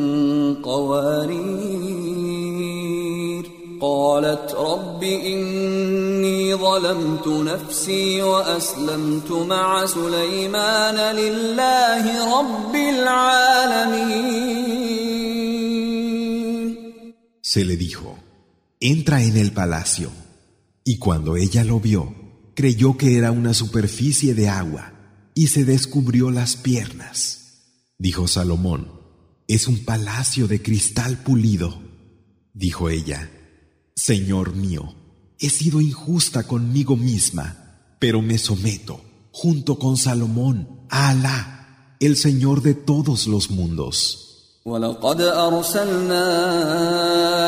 قوارير 0.56 1.92
قالت 3.82 4.56
رب 4.60 5.04
إني 6.51 6.55
ظلمت 6.55 7.29
نفسي 7.29 8.23
وأسلمت 8.23 9.31
مع 9.33 9.87
سليمان 9.87 11.17
لله 11.17 12.39
رب 12.39 12.75
العالمين 12.75 14.27
Se 17.43 17.65
le 17.65 17.77
dijo, 17.77 18.19
entra 18.81 19.23
en 19.23 19.37
el 19.37 19.53
palacio. 19.53 20.11
Y 20.85 20.99
cuando 20.99 21.37
ella 21.37 21.65
lo 21.65 21.81
vio, 21.81 22.15
creyó 22.55 22.97
que 22.97 23.17
era 23.17 23.31
una 23.31 23.55
superficie 23.55 24.35
de 24.35 24.49
agua 24.49 24.93
y 25.35 25.47
se 25.47 25.65
descubrió 25.65 26.31
las 26.31 26.57
piernas. 26.57 27.19
Dijo 27.99 28.27
Salomón, 28.29 28.91
es 29.49 29.69
un 29.69 29.85
palacio 29.85 30.49
de 30.49 30.61
cristal 30.61 31.23
pulido. 31.23 31.81
Dijo 32.53 32.91
ella, 32.91 33.31
Señor 33.95 34.55
mío, 34.55 34.95
he 35.41 35.51
sido 35.51 35.81
injusta 35.81 36.45
conmigo 36.45 36.97
misma, 36.97 37.97
pero 37.99 38.23
me 38.23 38.39
someto, 38.39 39.01
junto 39.33 39.79
con 39.79 39.97
Salomón, 39.97 40.69
a 40.89 41.11
Alá, 41.11 41.97
el 42.01 42.17
Señor 42.17 42.63
de 42.63 42.75
todos 42.75 43.27
los 43.27 43.51
mundos. 43.51 44.23
ولقد 44.67 45.21
أرسلنا 45.21 46.27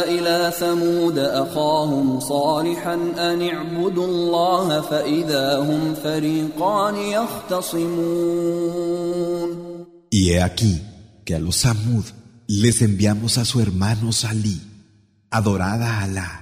إلى 0.04 0.52
ثمود 0.58 1.18
أخاهم 1.18 2.20
صالحا 2.20 2.94
أن 2.94 3.48
اعبدوا 3.48 4.06
الله 4.06 4.80
فإذا 4.80 5.58
هم 5.58 5.94
فريقان 5.94 6.96
يختصمون 6.96 8.38
Y 10.10 10.30
he 10.30 10.40
aquí 10.40 10.80
que 11.24 11.34
a 11.34 11.38
los 11.40 11.56
Samud 11.56 12.04
les 12.46 12.80
enviamos 12.82 13.36
a 13.36 13.44
su 13.44 13.60
hermano 13.60 14.12
Salí, 14.12 14.60
adorada 15.30 15.98
a 15.98 16.04
Alá, 16.04 16.41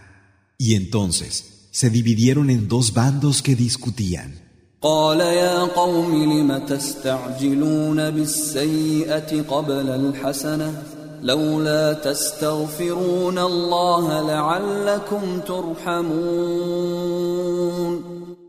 y 0.61 0.75
entonces 0.75 1.69
se 1.71 1.91
dividieron 1.91 2.51
en 2.51 2.69
dos 2.69 2.93
bandos 2.93 3.43
que 3.43 3.55
discutían. 3.55 4.47
قال 4.83 5.21
يا 5.21 5.63
قوم 5.65 6.15
لم 6.25 6.59
تستعجلون 6.59 8.11
بالسيئة 8.11 9.43
قبل 9.43 9.89
الحسنة 9.89 10.83
لولا 11.23 11.93
تستغفرون 11.93 13.39
الله 13.39 14.27
لعلكم 14.27 15.41
ترحمون 15.41 16.97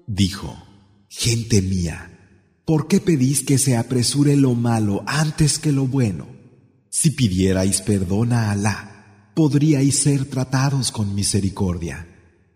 Dijo, 0.08 0.56
gente 1.10 1.62
mía, 1.62 2.10
¿por 2.66 2.88
qué 2.88 3.00
pedís 3.00 3.44
que 3.44 3.58
se 3.58 3.78
apresure 3.78 4.36
lo 4.36 4.54
malo 4.56 5.04
antes 5.06 5.60
que 5.60 5.72
lo 5.72 5.86
bueno? 5.86 6.28
Si 6.90 7.12
pidierais 7.12 7.82
perdón 7.82 8.34
a 8.34 8.52
Alá, 8.52 8.91
podríais 9.34 10.00
ser 10.00 10.30
tratados 10.30 10.92
con 10.92 11.16
misericordia. 11.16 12.06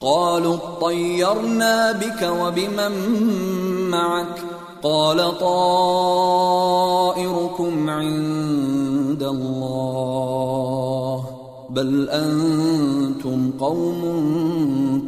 قالوا 0.01 0.55
اطيرنا 0.55 1.91
بك 1.91 2.21
وبمن 2.23 2.91
معك 3.89 4.41
قال 4.83 5.37
طائركم 5.39 6.29
عند 7.89 9.23
الله 9.23 11.25
بل 11.69 12.09
انتم 12.09 13.51
قوم 13.59 14.01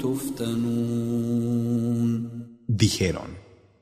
تفتنون 0.04 1.44
Dijeron, 2.68 3.38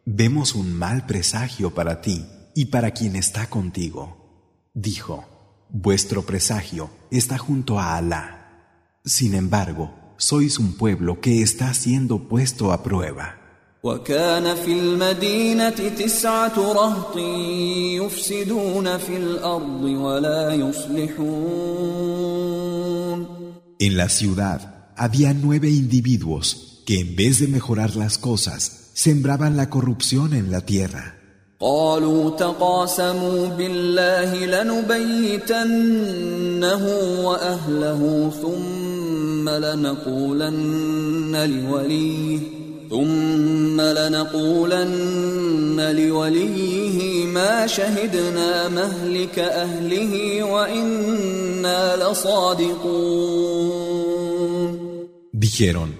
vemos 0.05 0.53
un 0.53 0.77
mal 0.77 1.05
presagio 1.05 1.73
para 1.73 2.01
ti 2.01 2.25
y 2.55 2.65
para 2.65 2.91
quien 2.91 3.15
está 3.15 3.49
contigo. 3.49 4.17
Dijo, 4.73 5.23
vuestro 5.69 6.23
presagio 6.23 6.89
está 7.11 7.37
junto 7.37 7.79
a 7.79 7.97
Alá. 7.97 8.37
Sin 9.05 9.33
embargo, 9.35 9.93
sois 10.17 10.59
un 10.59 10.73
pueblo 10.73 11.19
que 11.19 11.41
está 11.41 11.73
siendo 11.73 12.27
puesto 12.27 12.71
a 12.71 12.83
prueba. 12.83 13.37
وكان 13.83 14.55
في 14.55 14.73
المدينة 14.73 15.69
تسعة 15.69 16.73
رهط 16.73 17.17
يفسدون 17.97 18.97
في 18.97 19.17
الأرض 19.17 19.83
ولا 19.83 20.53
يصلحون 20.53 22.21
En 23.79 23.97
la 23.97 24.09
ciudad 24.09 24.93
había 24.95 25.33
nueve 25.33 25.71
individuos 25.71 26.83
que 26.85 26.99
en 26.99 27.15
vez 27.15 27.39
de 27.39 27.47
mejorar 27.47 27.95
las 27.95 28.19
cosas, 28.19 28.91
sembraban 28.93 29.57
la 29.57 29.71
corrupción 29.71 30.35
en 30.35 30.51
la 30.51 30.61
tierra. 30.61 31.14
قالوا 31.60 32.30
تقاسموا 32.30 33.46
بالله 33.46 34.46
لنبيتنه 34.46 35.64
وأهله 37.24 38.30
ثم 38.42 39.48
لنقولن 39.48 41.32
لوليه 41.36 42.38
ثم 42.90 43.80
لنقولن 43.80 45.16
لوليه 45.96 47.26
ما 47.26 47.66
شهدنا 47.66 48.68
مهلك 48.68 49.38
أهله 49.38 50.42
وإنا 50.44 51.96
لصادقون. 51.96 53.56
Dijeron, 55.32 55.90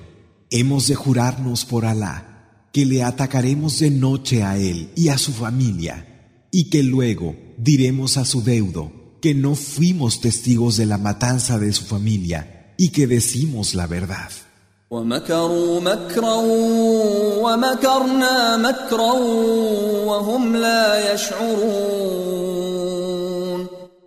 hemos 0.50 0.86
de 0.88 0.94
jurarnos 0.96 1.64
por 1.64 1.84
Alá 1.84 2.35
que 2.76 2.84
le 2.84 3.02
atacaremos 3.02 3.78
de 3.78 3.90
noche 3.90 4.42
a 4.42 4.58
él 4.58 4.90
y 4.94 5.08
a 5.08 5.16
su 5.16 5.32
familia, 5.32 6.46
y 6.50 6.64
que 6.68 6.82
luego 6.82 7.34
diremos 7.56 8.18
a 8.18 8.26
su 8.26 8.42
deudo 8.42 8.92
que 9.22 9.34
no 9.34 9.54
fuimos 9.54 10.20
testigos 10.20 10.76
de 10.76 10.84
la 10.84 10.98
matanza 10.98 11.58
de 11.58 11.72
su 11.72 11.86
familia 11.86 12.74
y 12.76 12.90
que 12.90 13.06
decimos 13.06 13.74
la 13.74 13.86
verdad. 13.86 14.28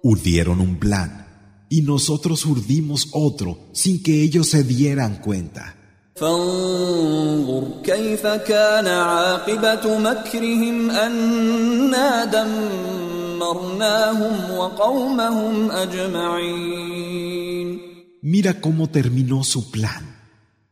Urdieron 0.04 0.60
un 0.60 0.78
plan 0.78 1.26
y 1.70 1.82
nosotros 1.82 2.46
urdimos 2.46 3.08
otro 3.14 3.58
sin 3.74 4.04
que 4.04 4.22
ellos 4.22 4.48
se 4.48 4.64
dieran 4.64 5.22
cuenta. 5.24 5.79
فانظر 6.19 7.69
كيف 7.85 8.27
كان 8.27 8.87
عاقبة 8.87 9.99
مكرهم 9.99 10.91
أنا 10.91 12.25
دمرناهم 13.35 14.51
وقومهم 14.51 15.71
أجمعين 15.71 17.15
Mira 18.27 18.59
cómo 18.59 18.89
terminó 18.89 19.45
su 19.45 19.71
plan. 19.71 20.17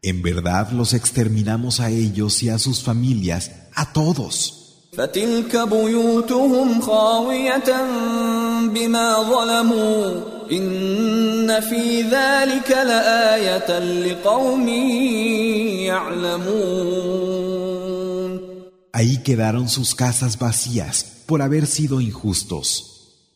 En 0.01 0.23
verdad 0.23 0.71
los 0.73 0.95
exterminamos 0.95 1.81
a 1.81 1.91
ellos 1.91 2.43
y 2.43 2.49
a 2.49 2.59
sus 2.59 2.83
familias, 2.83 3.51
a 3.75 3.93
todos. 3.93 4.66
فتلك 4.97 5.57
بيوتهم 5.57 6.81
خاوية 6.81 7.87
بما 8.63 9.23
ظلموا 9.23 10.21
إن 10.53 11.61
في 11.61 12.03
ذلك 12.03 12.71
لآية 12.71 13.79
لقوم 13.79 14.69
يعلمون 15.89 17.33
Ahí 18.95 19.17
quedaron 19.25 19.71
sus 19.71 19.95
casas 19.95 20.39
vacías 20.39 20.97
por 21.25 21.41
haber 21.41 21.67
sido 21.67 22.03
injustos. 22.03 22.67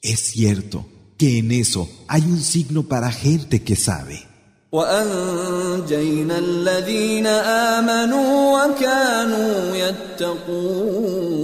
Es 0.02 0.20
cierto 0.20 0.84
que 1.16 1.38
en 1.38 1.50
eso 1.50 1.88
hay 2.08 2.20
un 2.22 2.42
signo 2.42 2.82
para 2.82 3.10
gente 3.10 3.62
que 3.62 3.74
sabe. 3.74 4.29
وأنجينا 4.72 6.38
الذين 6.38 7.26
آمنوا 7.26 8.64
وكانوا 8.64 9.76
يتقون 9.76 11.36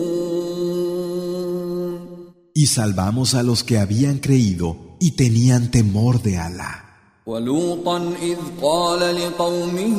Y 2.55 2.66
salvamos 2.66 3.35
a 3.35 3.42
los 3.42 3.64
que 3.64 3.79
habían 3.79 4.18
creído 4.18 4.77
y 5.01 5.12
tenían 5.12 5.71
temor 5.71 6.23
de 6.23 6.37
Alá. 6.38 6.83
ولوطا 7.27 8.14
إذ 8.23 8.37
قال 8.62 9.16
لقومه 9.16 9.99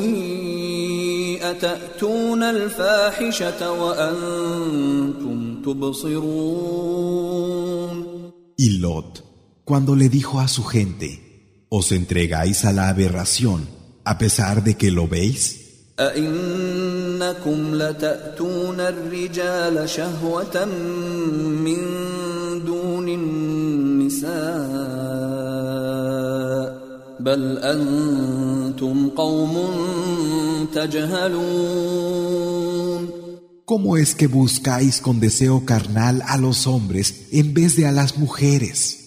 أتأتون 1.41 2.43
الفاحشة 2.43 3.71
وأنتم 3.71 5.61
تبصرون 5.61 7.23
Y 8.57 8.69
Lot, 8.77 9.23
cuando 9.65 9.95
le 9.95 10.09
dijo 10.09 10.39
a 10.39 10.47
su 10.47 10.63
gente, 10.63 11.26
os 11.69 11.91
entregáis 11.91 12.65
a 12.65 12.73
la 12.73 12.89
aberración 12.89 13.67
a 14.05 14.17
pesar 14.17 14.63
de 14.63 14.75
que 14.75 14.91
lo 14.91 15.07
veis? 15.07 15.63
أئنكم 15.99 17.75
لتأتون 17.75 18.79
الرجال 18.79 19.89
شهوة 19.89 20.65
من 20.65 21.77
دون 22.65 23.09
النساء 23.09 24.33
بل 27.19 27.57
أنتم 27.57 29.09
قوم 29.09 29.57
تجهلون 30.73 32.43
¿Cómo 33.65 33.95
es 33.97 34.13
que 34.13 34.27
buscáis 34.27 34.99
con 34.99 35.21
deseo 35.21 35.65
carnal 35.65 36.21
a 36.27 36.37
los 36.37 36.67
hombres 36.67 37.27
en 37.31 37.53
vez 37.53 37.77
de 37.77 37.87
a 37.87 37.91
las 37.93 38.17
mujeres? 38.17 39.06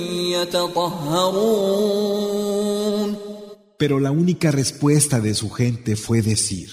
Pero 3.77 3.99
la 3.99 4.11
única 4.11 4.51
respuesta 4.51 5.19
de 5.19 5.33
su 5.33 5.49
gente 5.49 5.95
fue 5.95 6.21
decir, 6.21 6.69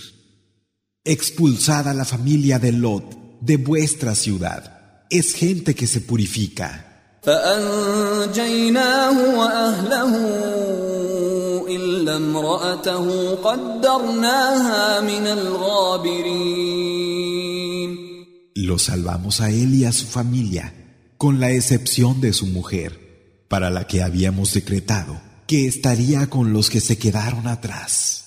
expulsada 1.04 1.94
la 1.94 2.04
familia 2.04 2.58
de 2.58 2.72
Lot 2.72 3.40
de 3.40 3.56
vuestra 3.56 4.14
ciudad, 4.14 5.06
es 5.10 5.34
gente 5.34 5.74
que 5.74 5.86
se 5.86 6.00
purifica. 6.02 6.84
Lo 18.54 18.78
salvamos 18.78 19.40
a 19.40 19.50
él 19.50 19.74
y 19.74 19.84
a 19.84 19.92
su 19.92 20.06
familia, 20.06 20.74
con 21.16 21.40
la 21.40 21.50
excepción 21.52 22.20
de 22.20 22.32
su 22.32 22.46
mujer, 22.46 23.07
para 23.48 23.70
la 23.70 23.86
que 23.86 24.02
habíamos 24.02 24.52
decretado 24.54 25.20
que 25.48 25.66
estaría 25.66 26.28
con 26.28 26.52
los 26.52 26.68
que 26.68 26.80
se 26.80 26.98
quedaron 26.98 27.48
atrás. 27.48 28.24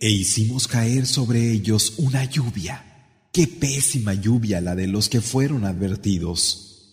E 0.00 0.10
hicimos 0.10 0.68
caer 0.68 1.06
sobre 1.06 1.52
ellos 1.52 1.94
una 1.98 2.24
lluvia. 2.24 2.82
Qué 3.30 3.46
pésima 3.46 4.14
lluvia 4.14 4.62
la 4.62 4.74
de 4.74 4.86
los 4.86 5.10
que 5.10 5.20
fueron 5.20 5.66
advertidos. 5.66 6.65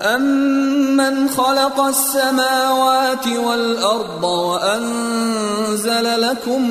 أمن 0.00 1.28
خلق 1.28 1.80
السماوات 1.80 3.26
والأرض 3.26 4.24
وأنزل 4.24 6.20
لكم 6.20 6.70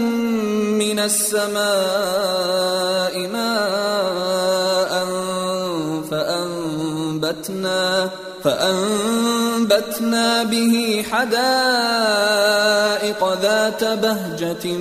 من 0.78 1.00
السماء 1.00 1.58
ماء 3.28 5.06
فأنبتنا 6.12 8.10
فأنبتنا 8.44 10.44
به 10.44 11.06
حدائق 11.12 11.36
ذات 13.42 13.84
بهجة 13.84 14.78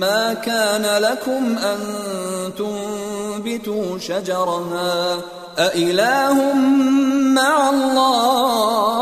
ما 0.00 0.34
كان 0.34 1.02
لكم 1.02 1.58
أن 1.58 1.78
تنبتوا 2.58 3.98
شجرها. 3.98 5.18
أإله 5.59 6.53
مع 7.35 7.69
الله 7.69 8.99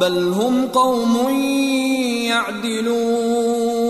بل 0.00 0.32
هم 0.32 0.66
قوم 0.66 1.30
يعدلون 2.28 3.80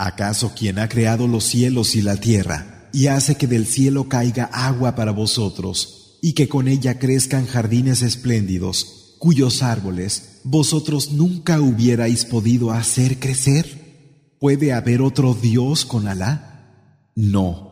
¿Acaso 0.00 0.52
quien 0.54 0.78
ha 0.78 0.88
creado 0.88 1.26
los 1.26 1.44
cielos 1.44 1.96
y 1.96 2.02
la 2.02 2.16
tierra 2.16 2.88
y 2.92 3.06
hace 3.08 3.36
que 3.36 3.46
del 3.46 3.66
cielo 3.66 4.08
caiga 4.08 4.44
agua 4.44 4.94
para 4.94 5.12
vosotros 5.12 6.18
y 6.22 6.32
que 6.34 6.48
con 6.48 6.66
ella 6.68 6.98
crezcan 6.98 7.46
jardines 7.46 8.02
espléndidos, 8.02 9.14
cuyos 9.18 9.62
árboles 9.62 10.40
vosotros 10.44 11.12
nunca 11.12 11.60
hubierais 11.60 12.24
podido 12.24 12.70
hacer 12.72 13.18
crecer? 13.18 14.36
¿Puede 14.40 14.72
haber 14.72 15.02
otro 15.02 15.34
Dios 15.34 15.84
con 15.84 16.06
Alá? 16.08 17.12
No 17.16 17.71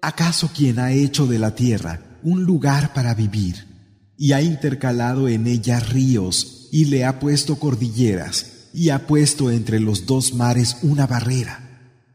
¿Acaso 0.00 0.50
quien 0.54 0.78
ha 0.78 0.92
hecho 0.92 1.26
de 1.26 1.38
la 1.38 1.54
tierra 1.54 2.00
un 2.22 2.44
lugar 2.44 2.92
para 2.94 3.14
vivir 3.14 3.66
y 4.16 4.32
ha 4.32 4.42
intercalado 4.42 5.28
en 5.28 5.46
ella 5.46 5.80
ríos 5.80 6.68
y 6.70 6.84
le 6.86 7.04
ha 7.04 7.18
puesto 7.18 7.58
cordilleras 7.58 8.68
y 8.72 8.90
ha 8.90 9.06
puesto 9.06 9.50
entre 9.50 9.80
los 9.80 10.06
dos 10.06 10.34
mares 10.34 10.76
una 10.82 11.06
barrera? 11.06 11.64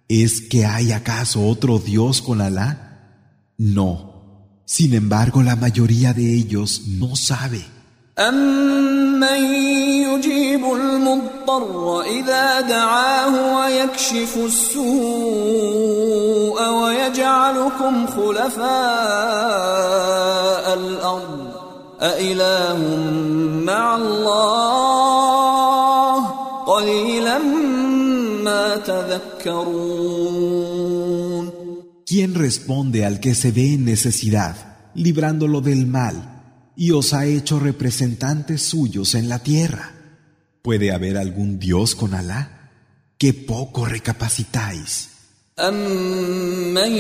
¿Es 0.08 0.42
que 0.42 0.66
hay 0.66 0.92
acaso 0.92 1.46
otro 1.46 1.80
Dios 1.80 2.22
con 2.22 2.40
Alá? 2.40 3.50
No. 3.58 4.64
Sin 4.66 4.94
embargo, 4.94 5.44
la 5.44 5.56
mayoría 5.56 6.14
de 6.14 6.34
ellos 6.34 6.84
no 6.88 7.16
sabe. 7.16 7.66
أمن 8.20 9.44
يجيب 10.06 10.66
المضطر 10.74 12.02
إذا 12.02 12.62
دعاه 12.62 13.58
ويكشف 13.58 14.38
السوء 14.38 14.84
ويجعلكم 16.70 18.08
خلفاء 18.08 18.64
الأرض 20.74 21.52
أإله 22.02 22.78
مع 23.66 23.96
الله 23.96 24.68
قليلا 26.68 27.38
ما 28.44 28.76
تذكرون 28.76 30.34
¿Quién 32.06 32.36
responde 32.36 33.06
al 33.06 33.20
que 33.20 33.34
se 33.34 33.52
ve 33.52 33.74
en 33.74 33.86
necesidad, 33.86 34.56
librándolo 34.94 35.62
del 35.62 35.88
mal? 35.88 36.33
y 36.77 36.93
os 36.93 37.13
ha 37.13 37.27
hecho 37.27 37.59
representantes 37.59 38.63
suyos 38.63 39.15
en 39.15 39.29
la 39.29 39.41
tierra. 39.41 39.95
¿Puede 40.63 40.93
haber 40.93 41.17
algún 41.17 41.59
Dios 41.59 41.95
con 41.95 42.15
Alá? 42.15 42.71
¡Qué 43.19 43.33
poco 43.35 43.85
recapacitáis! 43.85 45.11
أَمَّن 45.59 46.93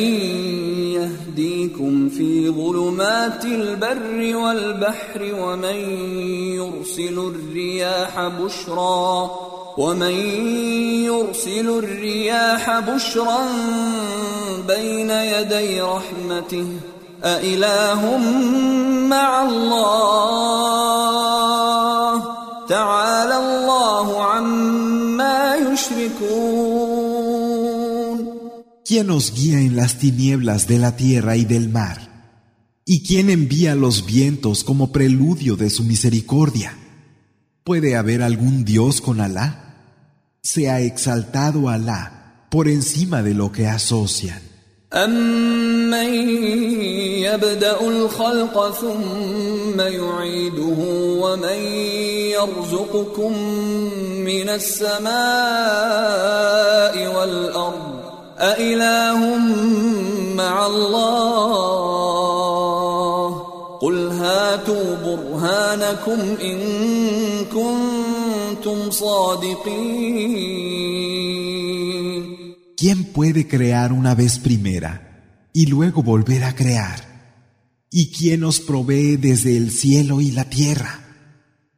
يَهْدِيكُمْ 0.98 2.08
فِي 2.08 2.50
ظُلُمَاتِ 2.50 3.44
الْبَرِّ 3.44 4.36
وَالْبَحْرِ 4.36 5.34
وَمَن 5.34 5.78
يُرْسِلُ 6.58 7.18
الرِّيَاحَ 7.18 8.28
بُشْرًا 8.28 9.30
ومن 9.78 10.14
يرسل 11.06 11.68
الرياح 11.68 12.80
بشرا 12.80 13.48
بين 14.66 15.10
يدي 15.10 15.80
رحمته 15.80 16.66
أإله 17.24 18.18
مع 19.08 19.42
الله 19.42 20.78
تعالى 22.68 23.36
الله 23.36 24.22
عما 24.22 25.56
يشركون 25.56 27.08
¿Quién 28.88 29.06
nos 29.08 29.34
guía 29.34 29.60
en 29.60 29.76
las 29.76 29.98
tinieblas 29.98 30.66
de 30.66 30.78
la 30.78 30.96
tierra 30.96 31.36
y 31.36 31.44
del 31.44 31.68
mar? 31.68 32.08
¿Y 32.86 33.02
quién 33.02 33.28
envía 33.28 33.74
los 33.74 34.06
vientos 34.06 34.64
como 34.64 34.92
preludio 34.92 35.56
de 35.56 35.68
su 35.68 35.84
misericordia? 35.84 36.74
¿Puede 37.64 37.96
haber 37.96 38.22
algún 38.22 38.64
Dios 38.64 39.02
con 39.02 39.20
Alá? 39.20 39.74
Sea 40.42 40.80
exaltado 40.80 41.68
Alá 41.68 42.46
por 42.50 42.66
encima 42.66 43.22
de 43.22 43.34
lo 43.34 43.52
que 43.52 43.66
asocian. 43.66 44.40
أَمَّن 44.93 46.13
يَبْدَأُ 47.25 47.81
الْخَلْقَ 47.81 48.71
ثُمَّ 48.71 49.79
يُعِيدُهُ 49.81 50.77
وَمَن 51.17 51.59
يَرْزُقُكُم 52.37 53.33
مِّنَ 54.21 54.49
السَّمَاءِ 54.49 55.13
وَالْأَرْضِ 57.15 57.99
أَإِلَٰهٌ 58.39 59.37
مَّعَ 60.37 60.65
اللَّهِ 60.67 62.03
قُلْ 63.81 64.07
هَاتُوا 64.07 64.95
بُرْهَانَكُمْ 65.05 66.37
إِن 66.41 66.59
كُنتُمْ 67.45 68.91
صَادِقِينَ 68.91 70.43
¿Quién 72.82 73.04
puede 73.04 73.48
crear 73.48 73.92
una 73.92 74.14
vez 74.14 74.38
primera 74.38 75.50
y 75.52 75.66
luego 75.66 76.02
volver 76.02 76.44
a 76.44 76.54
crear? 76.54 77.00
¿Y 77.90 78.12
quién 78.12 78.44
os 78.44 78.60
provee 78.60 79.16
desde 79.16 79.56
el 79.56 79.70
cielo 79.70 80.20
y 80.20 80.30
la 80.30 80.44
tierra? 80.44 81.00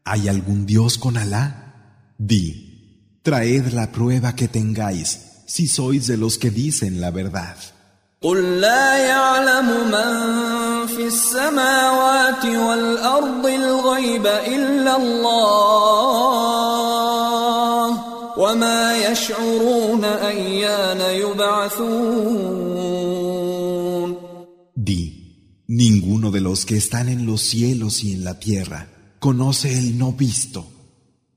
¿Hay 0.05 0.29
algún 0.29 0.66
Dios 0.66 0.99
con 0.99 1.16
Alá? 1.16 2.14
Di, 2.19 3.21
traed 3.23 3.73
la 3.73 3.93
prueba 3.93 4.35
que 4.35 4.49
tengáis 4.49 5.21
si 5.47 5.66
sois 5.66 6.07
de 6.07 6.16
los 6.16 6.37
que 6.38 6.51
dicen 6.51 7.01
la 7.01 7.11
verdad. 7.11 7.57
قل 8.23 8.61
لا 8.61 8.97
يعلم 8.97 9.66
من 9.66 10.87
في 10.87 11.07
السماوات 11.07 12.45
والأرض 12.45 13.47
الغيب 13.47 14.27
إلا 14.27 14.97
الله 14.97 16.84
وما 18.55 18.97
يشعرون 18.99 20.05
أيان 20.05 21.01
يبعثون 21.01 22.71
Di, 24.75 25.64
ninguno 25.69 26.31
de 26.31 26.40
los 26.40 26.64
que 26.64 26.77
están 26.77 27.09
en 27.09 27.27
los 27.27 27.43
cielos 27.43 28.03
y 28.03 28.12
en 28.14 28.25
la 28.25 28.40
tierra 28.40 28.88
conoce 29.19 29.79
el 29.79 29.99
no 29.99 30.12
visto. 30.12 30.66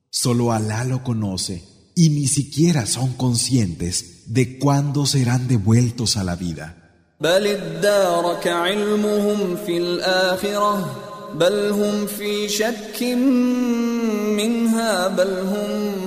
Solo 0.09 0.53
Alá 0.53 0.85
lo 0.85 1.03
conoce 1.03 1.63
y 1.95 2.09
ni 2.09 2.27
siquiera 2.27 2.85
son 2.85 3.13
conscientes 3.13 4.23
de 4.27 4.57
cuándo 4.59 5.05
serán 5.05 5.47
devueltos 5.47 6.15
a 6.17 6.23
la 6.23 6.35
vida. 6.35 6.77
بل 7.21 7.47
ادارك 7.47 8.47
علمهم 8.47 9.55
في 9.65 9.77
الآخرة 9.77 10.95
بل 11.35 11.69
هم 11.71 12.05
في 12.05 12.49
شك 12.49 13.03
منها 14.37 15.07
بل 15.07 15.39
هم 15.39 15.71
منها 15.87 16.06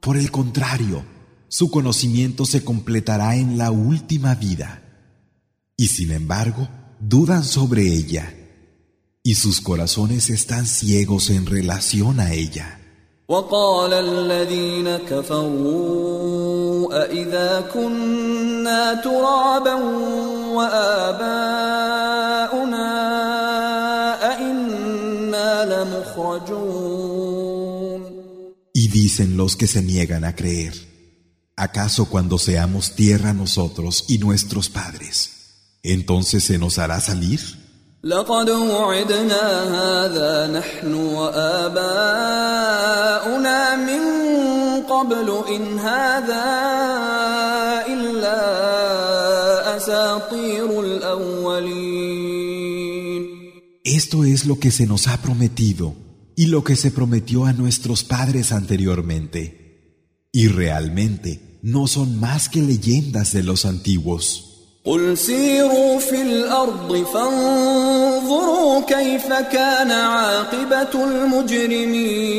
Por 0.00 0.16
el 0.16 0.30
contrario, 0.30 1.04
su 1.48 1.70
conocimiento 1.70 2.44
se 2.44 2.64
completará 2.64 3.36
en 3.36 3.58
la 3.58 3.70
última 3.70 4.34
vida. 4.34 4.82
Y 5.76 5.88
sin 5.88 6.10
embargo, 6.10 6.68
dudan 7.00 7.44
sobre 7.44 7.82
ella. 7.82 8.34
Y 9.22 9.36
sus 9.36 9.60
corazones 9.60 10.30
están 10.30 10.66
ciegos 10.66 11.30
en 11.30 11.46
relación 11.46 12.20
a 12.20 12.32
ella. 12.32 12.78
وقال 13.28 13.92
الذين 13.92 14.96
كفروا 15.08 16.62
أإذا 17.04 17.64
كنا 17.74 18.94
ترابا 18.94 19.74
وآباؤنا 20.54 22.25
Y 28.74 28.88
dicen 28.88 29.36
los 29.36 29.56
que 29.56 29.66
se 29.66 29.82
niegan 29.82 30.24
a 30.24 30.34
creer, 30.34 30.74
¿acaso 31.56 32.06
cuando 32.06 32.38
seamos 32.38 32.94
tierra 32.94 33.32
nosotros 33.32 34.04
y 34.08 34.18
nuestros 34.18 34.68
padres, 34.68 35.78
entonces 35.82 36.44
se 36.44 36.58
nos 36.58 36.78
hará 36.78 37.00
salir? 37.00 37.40
لقد 38.04 38.50
وعدنا 38.50 39.42
هذا 39.78 40.46
نحن 40.58 40.94
وآباؤنا 40.94 42.16
من 43.76 44.02
قبل 44.82 45.42
إن 45.48 45.78
هذا 45.78 46.44
إلا 47.86 48.42
أساطير 49.76 50.80
الأولين 50.80 52.22
Esto 53.84 54.24
es 54.24 54.46
lo 54.46 54.58
que 54.58 54.70
se 54.72 54.86
nos 54.86 55.06
ha 55.06 55.18
prometido 55.18 55.94
y 56.36 56.46
lo 56.46 56.64
que 56.64 56.76
se 56.76 56.90
prometió 56.90 57.44
a 57.44 57.52
nuestros 57.52 58.04
padres 58.04 58.52
anteriormente. 58.52 60.28
Y 60.32 60.48
realmente 60.48 61.58
no 61.62 61.86
son 61.86 62.18
más 62.18 62.48
que 62.48 62.62
leyendas 62.62 63.32
de 63.32 63.42
los 63.42 63.64
antiguos. 63.64 64.48
قل 64.84 65.18
سيروا 65.18 65.98
في 65.98 66.22
الأرض 66.22 67.04
فانظروا 67.04 68.80
كيف 68.86 69.26
كان 69.26 69.90
عاقبة 69.90 71.04
المجرمين 71.04 72.32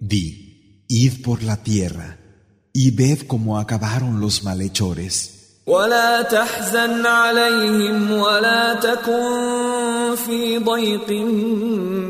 Di, 0.00 0.84
id 0.88 1.22
por 1.22 1.42
la 1.44 1.62
tierra 1.62 2.18
y 2.72 2.90
ved 2.90 3.26
cómo 3.28 3.58
acabaron 3.58 4.20
los 4.20 4.42
malhechores. 4.42 5.30
ولا 5.66 6.22
تحزن 6.22 7.06
عليهم 7.06 8.10
ولا 8.10 8.74
تكن 8.74 9.85
في 10.14 10.58
ضيق 10.58 11.10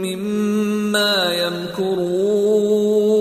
مما 0.03 1.35
يمكرون 1.35 3.13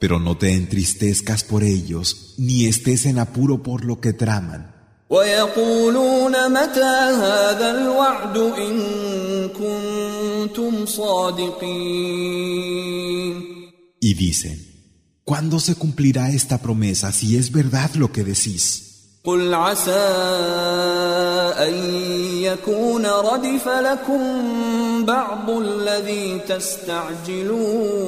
Pero 0.00 0.20
no 0.20 0.36
te 0.36 0.52
entristezcas 0.54 1.42
por 1.42 1.64
ellos, 1.64 2.34
ni 2.38 2.66
estés 2.66 3.04
en 3.04 3.18
apuro 3.18 3.62
por 3.64 3.84
lo 3.84 4.00
que 4.00 4.12
traman. 4.12 4.70
ويقولون 5.10 6.52
متى 6.52 6.80
هذا 7.22 7.70
الوعد 7.70 8.36
إن 8.36 8.78
كنتم 9.48 10.86
صادقين 10.86 12.38
Y 14.00 14.14
dicen, 14.14 14.58
¿cuándo 15.24 15.58
se 15.58 15.74
cumplirá 15.74 16.30
esta 16.30 16.58
promesa 16.58 17.10
si 17.12 17.36
es 17.36 17.50
verdad 17.50 17.90
lo 17.94 18.12
que 18.12 18.22
decís? 18.22 18.91
قل 19.23 19.53
عسى 19.53 19.91
أن 21.67 21.73
يكون 22.43 23.05
ردف 23.05 23.67
لكم 23.67 24.21
بعض 25.05 25.49
الذي 25.49 26.39
تستعجلون 26.39 28.03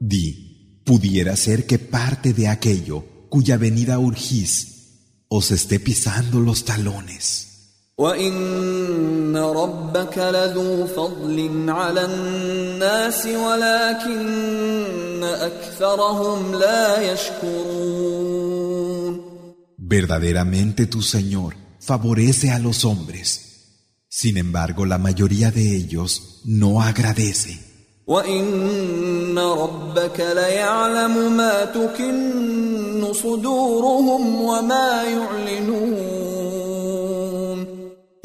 Di, 0.00 0.26
pudiera 0.84 1.34
ser 1.36 1.66
que 1.66 1.78
parte 1.78 2.32
de 2.32 2.48
aquello 2.48 3.04
cuya 3.28 3.56
venida 3.58 3.98
urgís 3.98 4.52
os 5.28 5.50
esté 5.50 5.78
pisando 5.80 6.40
los 6.40 6.64
talones. 6.64 7.48
وإن 7.98 9.36
ربك 9.36 10.18
لذو 10.18 10.86
فضل 10.86 11.64
على 11.68 12.04
الناس 12.04 13.26
ولكن 13.26 15.24
أكثرهم 15.24 16.54
لا 16.54 17.12
يشكرون 17.12 18.37
Verdaderamente 19.87 20.85
tu 20.85 21.01
Señor 21.01 21.55
favorece 21.79 22.51
a 22.51 22.59
los 22.59 22.85
hombres. 22.85 23.27
Sin 24.07 24.37
embargo, 24.37 24.85
la 24.85 24.97
mayoría 24.97 25.51
de 25.51 25.75
ellos 25.75 26.41
no 26.45 26.81
agradece. 26.81 27.73
وإن 28.07 29.39
ربك 29.39 30.19
ليعلم 30.19 31.37
ما 31.37 31.65
تكن 31.65 33.13
صدورهم 33.13 34.41
وما 34.41 35.03
يعلنون 35.03 36.03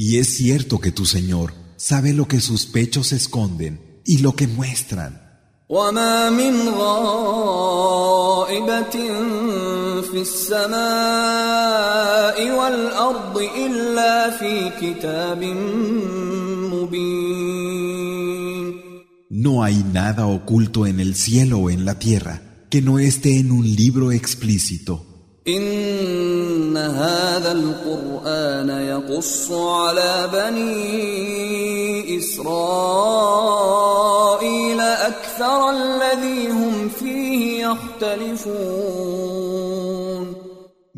Y 0.01 0.17
es 0.17 0.27
cierto 0.37 0.79
que 0.79 0.91
tu 0.91 1.05
Señor 1.05 1.53
sabe 1.75 2.13
lo 2.13 2.27
que 2.27 2.39
sus 2.39 2.65
pechos 2.65 3.11
esconden 3.11 4.01
y 4.05 4.17
lo 4.19 4.35
que 4.35 4.47
muestran. 4.47 5.29
وما 5.69 6.29
من 6.29 6.69
غائبة 6.69 7.79
في 10.13 10.21
السماء 10.21 10.77
والأرض 12.59 13.37
إلا 13.57 14.29
في 14.29 14.69
كتاب 14.81 15.43
مبين 15.43 16.69
مبين 16.73 18.79
No 19.31 19.63
hay 19.63 19.83
nada 19.93 20.25
oculto 20.27 20.85
en 20.85 20.99
el 20.99 21.15
cielo 21.15 21.59
o 21.59 21.69
en 21.69 21.85
la 21.85 21.97
tierra 21.99 22.41
que 22.69 22.81
no 22.81 22.99
esté 22.99 23.39
en 23.39 23.51
un 23.51 23.65
libro 23.75 24.11
explícito. 24.11 25.05
إن 25.47 26.77
هذا 26.77 27.51
القرآن 27.51 28.69
يقص 28.69 29.51
على 29.51 30.29
بني 30.33 32.17
إسرائيل 32.17 32.49
أكثر 34.79 35.69
الذي 35.69 36.49
هم 36.49 36.89
فيه 36.89 37.65
يختلفون 37.65 39.32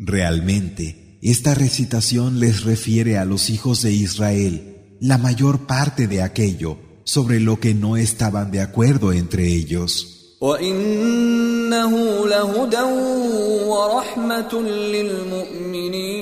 Realmente, 0.06 1.18
esta 1.22 1.54
recitación 1.54 2.40
les 2.40 2.64
refiere 2.64 3.18
a 3.18 3.24
los 3.24 3.50
hijos 3.50 3.82
de 3.82 3.92
Israel 3.92 4.96
la 5.00 5.18
mayor 5.18 5.66
parte 5.66 6.06
de 6.06 6.22
aquello 6.22 6.78
sobre 7.04 7.40
lo 7.40 7.58
que 7.60 7.74
no 7.74 7.96
estaban 7.96 8.50
de 8.50 8.60
acuerdo 8.60 9.12
entre 9.12 9.46
ellos. 9.46 10.08
وإنه 10.40 11.92
لهدى 12.26 12.82
ورحمة 13.66 14.62
للمؤمنين 14.62 16.12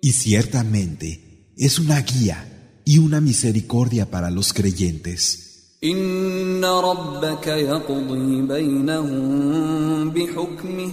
Y 0.00 0.12
ciertamente 0.12 1.52
es 1.56 1.78
una 1.78 2.00
guía 2.00 2.80
y 2.84 2.98
una 2.98 3.20
misericordia 3.20 4.10
para 4.10 4.30
los 4.30 4.52
creyentes. 4.52 5.40
إن 5.84 6.64
ربك 6.64 7.46
يقضي 7.46 8.42
بينهم 8.42 10.10
بحكمه 10.10 10.92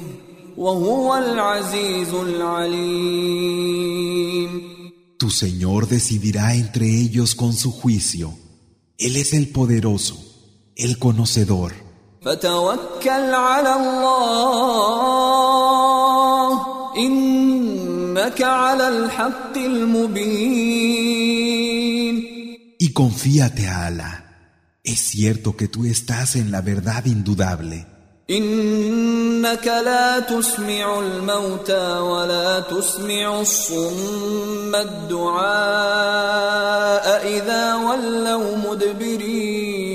وهو 0.58 1.16
العزيز 1.16 2.14
العليم 2.14 3.62
Tu 5.18 5.30
Señor 5.30 5.88
decidirá 5.88 6.56
entre 6.56 6.88
ellos 6.88 7.36
con 7.36 7.54
su 7.54 7.72
juicio. 7.72 8.34
Él 8.98 9.16
es 9.18 9.34
el 9.34 9.50
poderoso, 9.50 10.16
el 10.76 10.98
conocedor. 10.98 11.74
فتوكل 12.22 13.34
على 13.34 13.74
الله 13.74 14.32
إنك 16.98 18.42
على 18.42 18.88
الحق 18.88 19.58
المبين 19.58 21.42
Y 22.80 22.94
confíate 22.94 23.68
a 23.68 23.86
Alá. 23.88 24.14
Es 24.84 25.00
cierto 25.00 25.56
que 25.56 25.68
tú 25.68 25.86
estás 25.86 26.36
en 26.36 26.52
la 26.52 26.62
verdad 26.62 27.06
indudable. 27.06 27.86
إنك 28.30 29.68
لا 29.68 30.20
تسمع 30.20 31.00
الموتى 31.00 31.98
ولا 32.00 32.60
تسمع 32.60 33.42
الصم 33.42 34.76
الدعاء 34.76 35.48
إذا 37.28 37.76
ولوا 37.76 38.58
مدبرين 38.58 39.92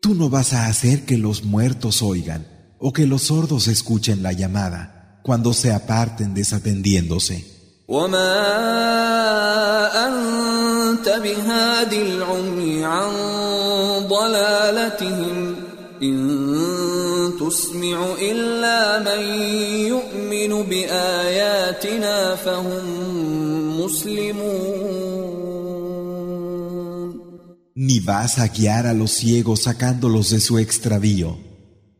Tú 0.00 0.14
no 0.14 0.30
vas 0.30 0.54
a 0.54 0.66
hacer 0.66 1.04
que 1.04 1.18
los 1.18 1.44
muertos 1.44 2.02
oigan 2.02 2.46
o 2.78 2.92
que 2.94 3.06
los 3.06 3.22
sordos 3.24 3.68
escuchen 3.68 4.22
la 4.22 4.32
llamada 4.32 5.20
cuando 5.22 5.52
se 5.52 5.72
aparten 5.72 6.32
desatendiéndose. 6.34 7.44
وما 7.88 8.36
أنت 10.06 11.08
بهاد 11.08 11.92
العمي 11.92 12.84
عن 12.84 13.10
ضلالتهم 14.08 15.61
إن 16.02 17.32
تسمع 17.40 18.14
إلا 18.20 18.98
من 18.98 19.22
يؤمن 19.86 20.62
بآياتنا 20.62 22.34
فهم 22.36 22.84
مسلمون 23.80 24.98
Ni 27.80 28.00
vas 28.00 28.40
a 28.40 28.48
guiar 28.48 28.88
a 28.88 28.92
los 28.92 29.12
ciegos 29.12 29.62
sacándolos 29.62 30.30
de 30.30 30.40
su 30.40 30.58
extravío. 30.58 31.38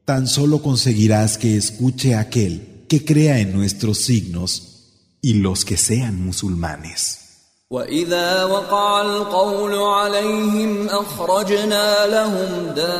Tan 0.05 0.26
solo 0.26 0.61
conseguirás 0.61 1.38
que 1.38 1.57
escuche 1.57 2.16
aquel 2.16 2.84
que 2.88 3.05
crea 3.05 3.38
en 3.38 3.53
nuestros 3.53 3.99
signos 3.99 4.68
y 5.22 5.34
los 5.34 5.64
que 5.64 5.76
sean 5.76 6.20
musulmanes. 6.20 7.21
وإذا 7.74 8.43
وقع 8.43 9.01
القول 9.01 9.74
عليهم 9.76 10.89
أخرجنا 10.89 12.07
لهم 12.07 12.74
دابة 12.76 12.99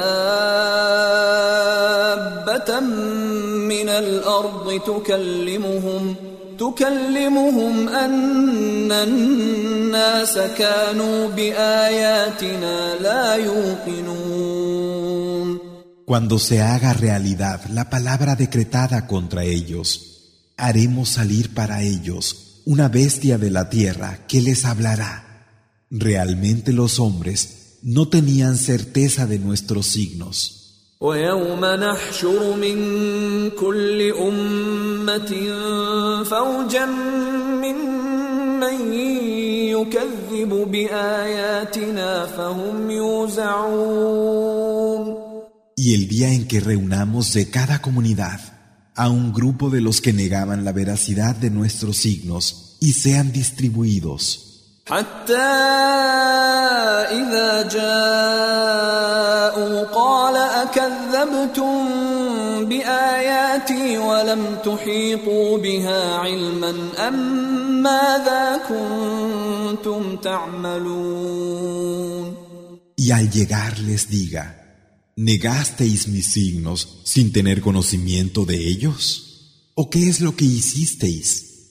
من 3.70 3.90
الأرض 3.90 4.82
تكلمهم 4.88 6.16
تكلمهم 6.60 7.90
أن 7.90 8.92
الناس 8.92 10.38
كانوا 10.58 11.28
بآياتنا 11.28 12.96
لا 12.96 13.36
يوقنون 13.36 14.94
Cuando 16.06 16.38
se 16.40 16.62
haga 16.62 16.94
realidad 16.94 17.62
la 17.70 17.90
palabra 17.90 18.36
decretada 18.36 19.08
contra 19.08 19.44
ellos, 19.44 19.88
haremos 20.58 21.10
salir 21.10 21.54
para 21.54 21.82
ellos 21.82 22.53
una 22.65 22.89
bestia 22.89 23.39
de 23.39 23.51
la 23.51 23.71
tierra 23.71 24.27
que 24.27 24.41
les 24.41 24.65
hablará. 24.65 25.47
Realmente 25.91 26.73
los 26.73 26.99
hombres 26.99 27.79
no 27.83 28.09
tenían 28.09 28.57
certeza 28.57 29.27
de 29.27 29.39
nuestros 29.39 29.87
signos. 29.87 30.59
ويوم 31.01 31.65
نحشر 31.65 32.57
من 32.57 33.51
كل 33.51 34.13
أمة 34.13 35.31
فوجا 36.25 36.87
ممن 37.63 38.93
يكذب 39.71 40.49
بآياتنا 40.71 42.27
فهم 42.27 42.91
يوزعون 42.91 44.49
Y 45.77 45.95
el 45.95 46.09
día 46.09 46.33
en 46.33 46.49
que 46.49 46.59
reunamos 46.59 47.33
de 47.35 47.49
cada 47.51 47.81
comunidad 47.81 48.41
a 48.95 49.09
un 49.09 49.33
grupo 49.33 49.71
de 49.71 49.81
los 49.81 50.01
que 50.01 50.13
negaban 50.13 50.65
la 50.65 50.73
veracidad 50.73 51.37
de 51.37 51.51
nuestros 51.51 51.99
signos 51.99 52.77
y 52.81 52.93
sean 52.93 53.33
distribuidos. 53.33 54.49
حتى 54.89 55.37
إذا 57.13 57.69
جاءوا 57.69 58.95
قال 59.85 60.37
أكذبتم 60.37 61.89
بآياتي 62.65 63.99
ولم 63.99 64.57
تحيطوا 64.65 65.59
بها 65.59 66.15
علما 66.15 66.75
أم 67.09 67.83
ماذا 67.83 68.61
كنتم 68.69 70.17
تعملون 70.17 71.69
Y 73.01 73.13
al 73.13 73.31
llegar 73.31 73.79
les 73.79 74.11
diga, 74.11 74.62
¿Negasteis 75.16 76.08
mis 76.08 76.26
signos 76.26 77.02
sin 77.04 77.32
tener 77.32 77.62
conocimiento 77.62 78.46
de 78.46 78.68
ellos? 78.68 79.70
¿O 79.76 79.88
qué 79.92 80.10
es 80.10 80.22
lo 80.22 80.36
que 80.36 80.46
hicisteis? 80.46 81.70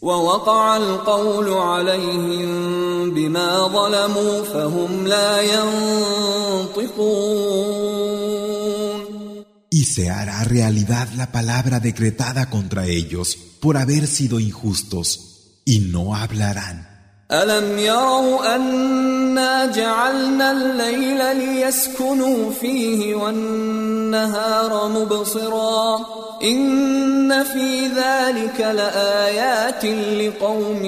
Y 9.71 9.85
se 9.85 10.11
hará 10.11 10.45
realidad 10.45 11.09
la 11.17 11.33
palabra 11.33 11.81
decretada 11.81 12.49
contra 12.49 12.87
ellos 12.87 13.37
por 13.59 13.77
haber 13.77 14.07
sido 14.07 14.39
injustos, 14.39 15.61
y 15.65 15.81
no 15.81 16.15
hablarán. 16.15 16.92
ألم 17.32 17.80
يروا 17.80 18.56
أنا 18.56 19.66
جعلنا 19.66 20.52
الليل 20.52 21.38
ليسكنوا 21.38 22.52
فيه 22.52 23.16
والنهار 23.16 24.90
مبصرا 24.90 26.06
إن 26.44 27.44
في 27.44 27.88
ذلك 27.88 28.60
لآيات 28.60 29.86
لقوم 29.86 30.86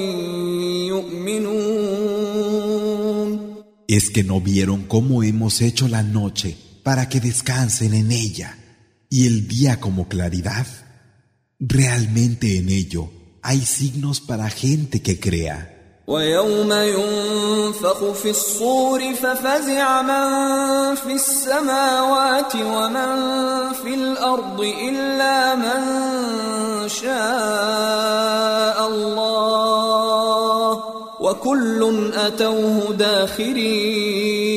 يؤمنون 0.88 2.30
¿Es 3.90 4.12
que 4.12 4.24
no 4.24 4.40
vieron 4.40 4.84
cómo 4.84 5.24
hemos 5.24 5.62
hecho 5.62 5.88
la 5.88 6.04
noche 6.04 6.56
para 6.84 7.10
que 7.10 7.20
descansen 7.20 7.96
en 7.96 8.12
ella 8.12 8.56
y 9.10 9.26
el 9.26 9.48
día 9.48 9.80
como 9.80 10.08
claridad? 10.08 10.68
Realmente 11.60 12.58
en 12.58 12.70
ello 12.70 13.10
hay 13.42 13.62
signos 13.66 14.22
para 14.22 14.48
gente 14.52 15.02
que 15.02 15.20
crea. 15.20 15.73
ويوم 16.07 16.73
ينفخ 16.73 18.13
في 18.13 18.31
الصور 18.31 19.15
ففزع 19.15 20.03
من 20.03 20.95
في 20.95 21.13
السماوات 21.13 22.57
ومن 22.57 23.17
في 23.73 23.95
الأرض 23.95 24.61
إلا 24.61 25.55
من 25.55 26.89
شاء 26.89 28.89
الله 28.89 30.85
وكل 31.21 32.13
أتوه 32.15 32.95
داخرين 32.95 34.55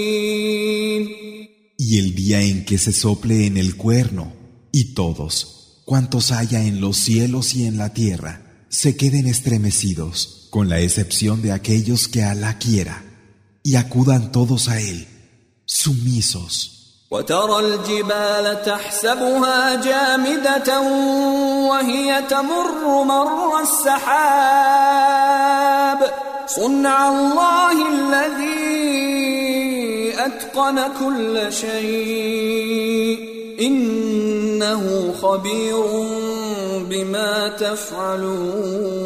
Y 1.80 2.00
el 2.00 2.16
día 2.16 2.42
en 2.42 2.66
que 2.66 2.78
se 2.78 2.92
sople 2.92 3.46
en 3.46 3.56
el 3.56 3.78
cuerno, 3.78 4.34
y 4.74 4.94
todos, 4.94 5.84
cuantos 5.86 6.34
haya 6.34 6.66
en 6.66 6.82
los 6.82 6.98
cielos 6.98 7.56
y 7.56 7.66
en 7.66 7.78
la 7.78 7.94
tierra, 7.94 8.66
se 8.68 8.98
queden 8.98 9.26
estremecidos, 9.26 10.37
con 10.51 10.69
la 10.69 10.81
excepción 10.81 11.43
de 11.43 11.53
aquellos 11.53 12.09
que 12.09 12.23
Alá 12.23 12.59
quiera, 12.59 13.03
y 13.63 13.77
acudan 13.77 14.33
todos 14.33 14.69
a 14.69 14.81
Él, 14.81 15.07
sumisos. 15.65 16.73
وترى 17.13 17.59
الجبال 17.61 18.63
تحسبها 18.63 19.75
جامدة 19.75 20.81
وهي 21.69 22.23
تمر 22.31 23.05
مر 23.05 23.61
السحاب 23.61 25.03
صنع 26.47 27.09
الله 27.09 27.73
الذي 27.89 29.03
أتقن 30.19 30.81
كل 31.01 31.53
شيء 31.53 33.19
إنه 33.61 35.15
خبير 35.23 35.85
بما 36.89 37.49
تفعلون 37.49 39.03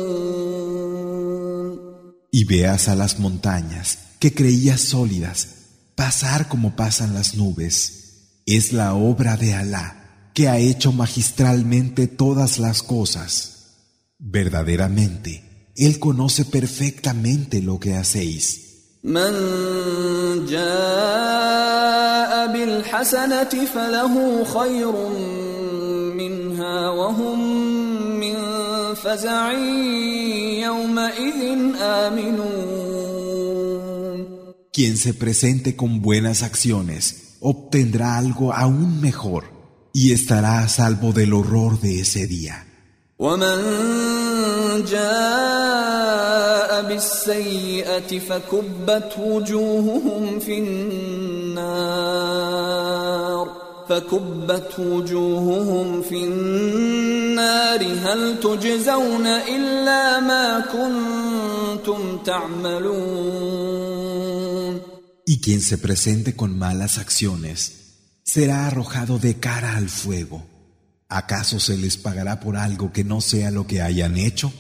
y 2.32 2.46
veas 2.46 2.88
a 2.88 2.96
las 2.96 3.20
montañas 3.20 3.98
que 4.20 4.34
creías 4.34 4.80
sólidas 4.82 5.62
pasar 5.96 6.48
como 6.48 6.76
pasan 6.76 7.14
las 7.14 7.36
nubes. 7.36 8.40
Es 8.46 8.74
la 8.74 8.96
obra 8.96 9.38
de 9.38 9.54
Alá, 9.54 10.30
que 10.34 10.48
ha 10.48 10.58
hecho 10.58 10.92
magistralmente 10.92 12.08
todas 12.08 12.58
las 12.58 12.82
cosas. 12.82 13.76
Verdaderamente, 14.18 15.72
Él 15.76 16.00
conoce 16.00 16.46
perfectamente 16.46 17.62
lo 17.62 17.80
que 17.80 17.96
hacéis. 17.96 18.98
Quien 34.74 34.98
se 34.98 35.14
presente 35.14 35.76
con 35.76 36.02
buenas 36.02 36.44
acciones 36.44 37.36
obtendrá 37.42 38.18
algo 38.18 38.54
aún 38.54 39.02
mejor 39.02 39.46
y 39.94 40.14
estará 40.14 40.60
a 40.60 40.70
salvo 40.70 41.12
del 41.12 41.34
horror 41.34 41.80
de 41.82 42.00
ese 42.00 42.26
día. 42.28 42.66
Y 65.26 65.40
quien 65.42 65.62
se 65.62 65.78
presente 65.78 66.36
con 66.36 66.58
malas 66.58 66.98
acciones 66.98 67.82
será 68.24 68.68
arrojado 68.68 69.20
de 69.20 69.40
cara 69.40 69.76
al 69.76 69.90
fuego. 69.90 70.46
¿Acaso 71.10 71.60
se 71.60 71.78
les 71.78 71.98
pagará 71.98 72.40
por 72.40 72.56
algo 72.58 72.94
que 72.94 73.04
no 73.04 73.20
sea 73.20 73.52
lo 73.52 73.68
que 73.68 73.82
hayan 73.82 74.18
hecho? 74.18 74.54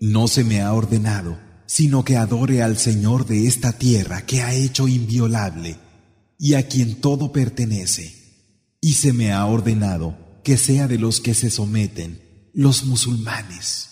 No 0.00 0.28
se 0.28 0.44
me 0.44 0.60
ha 0.60 0.72
ordenado, 0.72 1.38
sino 1.66 2.04
que 2.04 2.16
adore 2.16 2.62
al 2.62 2.76
Señor 2.76 3.26
de 3.26 3.46
esta 3.46 3.72
tierra 3.72 4.22
que 4.26 4.42
ha 4.42 4.52
hecho 4.52 4.88
inviolable 4.88 5.78
y 6.38 6.54
a 6.54 6.66
quien 6.66 7.00
todo 7.00 7.32
pertenece. 7.32 8.14
Y 8.80 8.94
se 8.94 9.12
me 9.12 9.32
ha 9.32 9.46
ordenado 9.46 10.18
que 10.42 10.56
sea 10.56 10.88
de 10.88 10.98
los 10.98 11.20
que 11.20 11.34
se 11.34 11.50
someten, 11.50 12.50
los 12.52 12.84
musulmanes. 12.84 13.91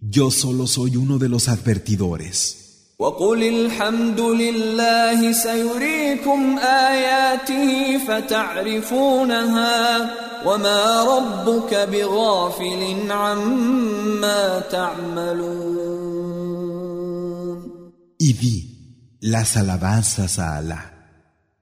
yo 0.00 0.30
solo 0.30 0.66
soy 0.66 0.96
uno 0.96 1.18
de 1.18 1.28
los 1.28 1.48
advertidores. 1.48 2.66
وقل 2.98 3.42
الحمد 3.42 4.20
لله 4.20 5.32
سيريكم 5.32 6.58
آياته 6.58 7.98
فتعرفونها 8.08 9.76
وما 10.46 11.02
ربك 11.04 11.74
بغافل 11.74 13.12
عما 13.12 14.60
تعملون 14.60 15.96
Y 18.18 18.32
di 18.32 18.56
las 19.20 19.58
alabanzas 19.58 20.38
a 20.38 20.56
Alá. 20.56 20.82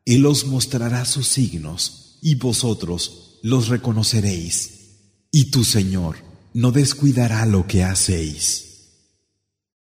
Él 0.07 0.25
os 0.27 0.47
mostrará 0.47 1.05
sus 1.05 1.27
signos 1.27 2.21
y 2.23 2.37
vosotros 2.37 3.41
los 3.43 3.67
reconoceréis. 3.69 4.57
Y 5.33 5.51
tu 5.51 5.65
Señor 5.65 6.15
no 6.54 6.72
descuidará 6.72 7.46
lo 7.46 7.68
que 7.68 7.84
hacéis. 7.84 8.69